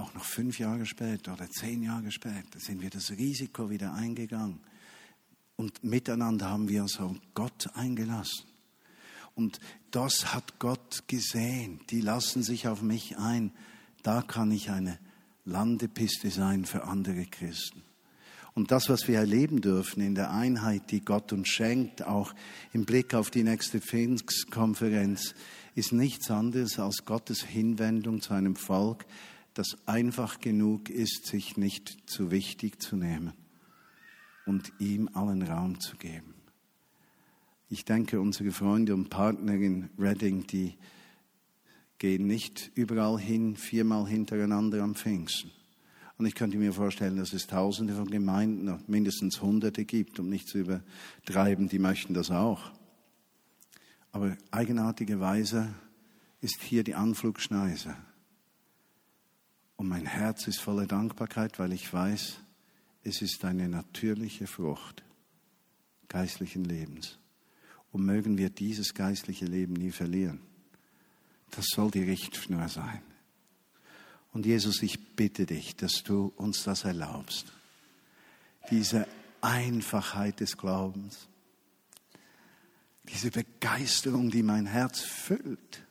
Auch 0.00 0.14
noch 0.14 0.24
fünf 0.24 0.58
Jahre 0.58 0.86
später 0.86 1.34
oder 1.34 1.50
zehn 1.50 1.82
Jahre 1.82 2.10
später 2.10 2.58
sind 2.58 2.80
wir 2.80 2.88
das 2.88 3.10
Risiko 3.10 3.68
wieder 3.68 3.92
eingegangen. 3.92 4.58
Und 5.56 5.84
miteinander 5.84 6.48
haben 6.48 6.70
wir 6.70 6.80
uns 6.82 6.98
auf 6.98 7.14
Gott 7.34 7.68
eingelassen. 7.74 8.46
Und 9.34 9.60
das 9.90 10.32
hat 10.32 10.58
Gott 10.58 11.04
gesehen. 11.06 11.80
Die 11.90 12.00
lassen 12.00 12.42
sich 12.42 12.66
auf 12.66 12.80
mich 12.80 13.18
ein. 13.18 13.52
Da 14.02 14.22
kann 14.22 14.50
ich 14.52 14.70
eine 14.70 14.98
Landepiste 15.44 16.30
sein 16.30 16.64
für 16.64 16.84
andere 16.84 17.26
Christen. 17.26 17.82
Und 18.54 18.70
das, 18.70 18.88
was 18.88 19.06
wir 19.06 19.18
erleben 19.18 19.60
dürfen 19.60 20.00
in 20.00 20.14
der 20.14 20.30
Einheit, 20.30 20.90
die 20.90 21.04
Gott 21.04 21.30
uns 21.34 21.48
schenkt, 21.48 22.06
auch 22.06 22.32
im 22.72 22.86
Blick 22.86 23.12
auf 23.12 23.30
die 23.30 23.42
nächste 23.42 23.82
Pfingstkonferenz, 23.82 25.34
ist 25.74 25.92
nichts 25.92 26.30
anderes 26.30 26.78
als 26.78 27.04
Gottes 27.04 27.44
Hinwendung 27.44 28.22
zu 28.22 28.32
einem 28.32 28.56
Volk, 28.56 29.04
das 29.60 29.76
einfach 29.86 30.40
genug 30.40 30.88
ist, 30.88 31.26
sich 31.26 31.58
nicht 31.58 32.08
zu 32.08 32.30
wichtig 32.30 32.80
zu 32.80 32.96
nehmen 32.96 33.34
und 34.46 34.72
ihm 34.78 35.10
allen 35.12 35.42
Raum 35.42 35.80
zu 35.80 35.98
geben. 35.98 36.32
Ich 37.68 37.84
denke, 37.84 38.22
unsere 38.22 38.52
Freunde 38.52 38.94
und 38.94 39.10
Partner 39.10 39.52
in 39.52 39.90
Reading, 39.98 40.46
die 40.46 40.78
gehen 41.98 42.26
nicht 42.26 42.70
überall 42.74 43.20
hin, 43.20 43.54
viermal 43.54 44.08
hintereinander 44.08 44.82
am 44.82 44.94
Pfingsten 44.94 45.50
und 46.16 46.24
ich 46.24 46.34
könnte 46.34 46.56
mir 46.56 46.72
vorstellen, 46.72 47.18
dass 47.18 47.34
es 47.34 47.46
tausende 47.46 47.94
von 47.94 48.10
Gemeinden, 48.10 48.82
mindestens 48.86 49.42
hunderte 49.42 49.84
gibt, 49.84 50.18
um 50.20 50.30
nicht 50.30 50.48
zu 50.48 50.58
übertreiben, 50.58 51.68
die 51.68 51.78
möchten 51.78 52.14
das 52.14 52.30
auch. 52.30 52.72
Aber 54.10 54.38
eigenartigerweise 54.50 55.74
ist 56.40 56.62
hier 56.62 56.82
die 56.82 56.94
Anflugschneise. 56.94 57.94
Und 59.80 59.88
mein 59.88 60.04
Herz 60.04 60.46
ist 60.46 60.60
voller 60.60 60.84
Dankbarkeit, 60.84 61.58
weil 61.58 61.72
ich 61.72 61.90
weiß, 61.90 62.36
es 63.02 63.22
ist 63.22 63.46
eine 63.46 63.66
natürliche 63.66 64.46
Frucht 64.46 65.02
geistlichen 66.06 66.66
Lebens. 66.66 67.18
Und 67.90 68.04
mögen 68.04 68.36
wir 68.36 68.50
dieses 68.50 68.92
geistliche 68.92 69.46
Leben 69.46 69.72
nie 69.72 69.90
verlieren. 69.90 70.42
Das 71.52 71.64
soll 71.74 71.90
die 71.90 72.02
Richtschnur 72.02 72.68
sein. 72.68 73.00
Und 74.34 74.44
Jesus, 74.44 74.82
ich 74.82 75.16
bitte 75.16 75.46
dich, 75.46 75.76
dass 75.76 76.02
du 76.02 76.30
uns 76.36 76.62
das 76.64 76.84
erlaubst. 76.84 77.50
Diese 78.70 79.06
Einfachheit 79.40 80.40
des 80.40 80.58
Glaubens, 80.58 81.26
diese 83.08 83.30
Begeisterung, 83.30 84.30
die 84.30 84.42
mein 84.42 84.66
Herz 84.66 85.00
füllt, 85.00 85.86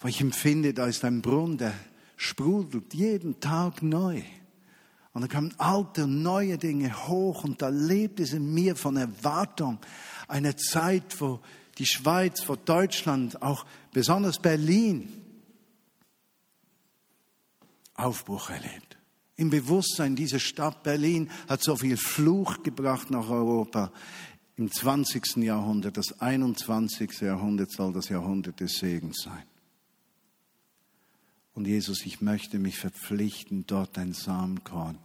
wo 0.00 0.08
ich 0.08 0.20
empfinde, 0.20 0.74
da 0.74 0.86
ist 0.86 1.04
ein 1.04 1.22
Brunnen, 1.22 1.56
der 1.56 1.74
sprudelt 2.20 2.92
jeden 2.92 3.40
Tag 3.40 3.82
neu. 3.82 4.22
Und 5.14 5.22
da 5.22 5.26
kommen 5.26 5.54
alte 5.56 6.04
und 6.04 6.22
neue 6.22 6.58
Dinge 6.58 7.08
hoch 7.08 7.44
und 7.44 7.62
da 7.62 7.70
lebt 7.70 8.20
es 8.20 8.34
in 8.34 8.52
mir 8.52 8.76
von 8.76 8.98
Erwartung. 8.98 9.78
Eine 10.28 10.54
Zeit, 10.54 11.18
wo 11.18 11.40
die 11.78 11.86
Schweiz, 11.86 12.46
wo 12.46 12.56
Deutschland, 12.56 13.40
auch 13.40 13.64
besonders 13.94 14.38
Berlin, 14.38 15.10
Aufbruch 17.94 18.50
erlebt. 18.50 18.98
Im 19.36 19.48
Bewusstsein, 19.48 20.14
diese 20.14 20.40
Stadt 20.40 20.82
Berlin 20.82 21.30
hat 21.48 21.62
so 21.62 21.74
viel 21.74 21.96
Fluch 21.96 22.62
gebracht 22.62 23.10
nach 23.10 23.30
Europa 23.30 23.90
im 24.56 24.70
20. 24.70 25.38
Jahrhundert. 25.38 25.96
Das 25.96 26.20
21. 26.20 27.22
Jahrhundert 27.22 27.72
soll 27.72 27.94
das 27.94 28.10
Jahrhundert 28.10 28.60
des 28.60 28.72
Segens 28.74 29.22
sein. 29.22 29.49
Und 31.60 31.66
Jesus, 31.66 32.06
ich 32.06 32.22
möchte 32.22 32.58
mich 32.58 32.78
verpflichten, 32.78 33.66
dort 33.66 33.98
ein 33.98 34.14
Samenkorn 34.14 34.96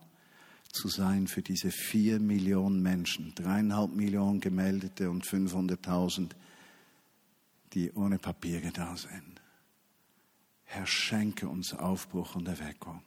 zu 0.71 0.87
sein 0.87 1.27
für 1.27 1.41
diese 1.41 1.69
vier 1.69 2.21
Millionen 2.21 2.81
Menschen, 2.81 3.33
dreieinhalb 3.35 3.93
Millionen 3.93 4.39
Gemeldete 4.39 5.09
und 5.09 5.25
500.000, 5.25 6.29
die 7.73 7.91
ohne 7.91 8.19
Papiere 8.19 8.71
da 8.71 8.95
sind. 8.95 9.41
Herr, 10.63 10.87
schenke 10.87 11.49
uns 11.49 11.73
Aufbruch 11.73 12.35
und 12.35 12.47
Erweckung. 12.47 13.01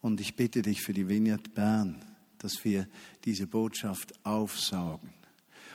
Und 0.00 0.22
ich 0.22 0.36
bitte 0.36 0.62
dich 0.62 0.80
für 0.80 0.94
die 0.94 1.06
Vineyard 1.06 1.52
Bern, 1.52 2.02
dass 2.38 2.64
wir 2.64 2.88
diese 3.26 3.46
Botschaft 3.46 4.14
aufsaugen. 4.24 5.12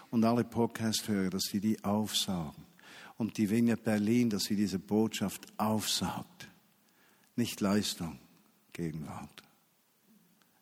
Und 0.09 0.25
alle 0.25 0.43
Podcast-Hörer, 0.43 1.29
dass 1.29 1.43
sie 1.51 1.59
die 1.59 1.83
aufsaugen. 1.83 2.65
Und 3.17 3.37
die 3.37 3.49
Vineyard 3.49 3.83
Berlin, 3.83 4.29
dass 4.29 4.45
sie 4.45 4.55
diese 4.55 4.79
Botschaft 4.79 5.47
aufsaugt. 5.57 6.49
Nicht 7.35 7.61
Leistung, 7.61 8.19
Gegenwart. 8.73 9.43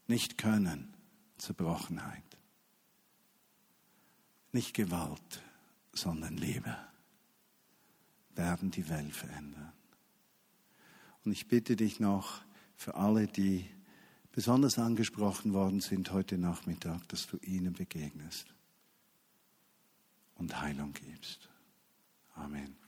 Nicht 0.08 0.38
Können, 0.38 0.93
Zerbrochenheit. 1.38 2.24
Nicht 4.51 4.76
Gewalt, 4.76 5.41
sondern 5.93 6.38
Liebe 6.38 6.76
werden 8.36 8.72
die 8.72 8.88
Welt 8.89 9.16
verändern. 9.16 9.72
Und 11.26 11.32
ich 11.32 11.47
bitte 11.47 11.76
dich 11.76 11.99
noch 11.99 12.41
für 12.76 12.95
alle, 12.95 13.28
die 13.28 13.70
besonders 14.32 14.78
angesprochen 14.78 15.54
worden 15.54 15.80
sind 15.80 16.12
heute 16.12 16.38
Nachmittag, 16.38 17.08
dass 17.10 17.28
du 17.28 17.38
ihnen 17.38 17.74
begegnest 17.74 18.47
und 20.36 20.60
Heilung 20.60 20.93
gibst. 20.93 21.49
Amen. 22.38 22.82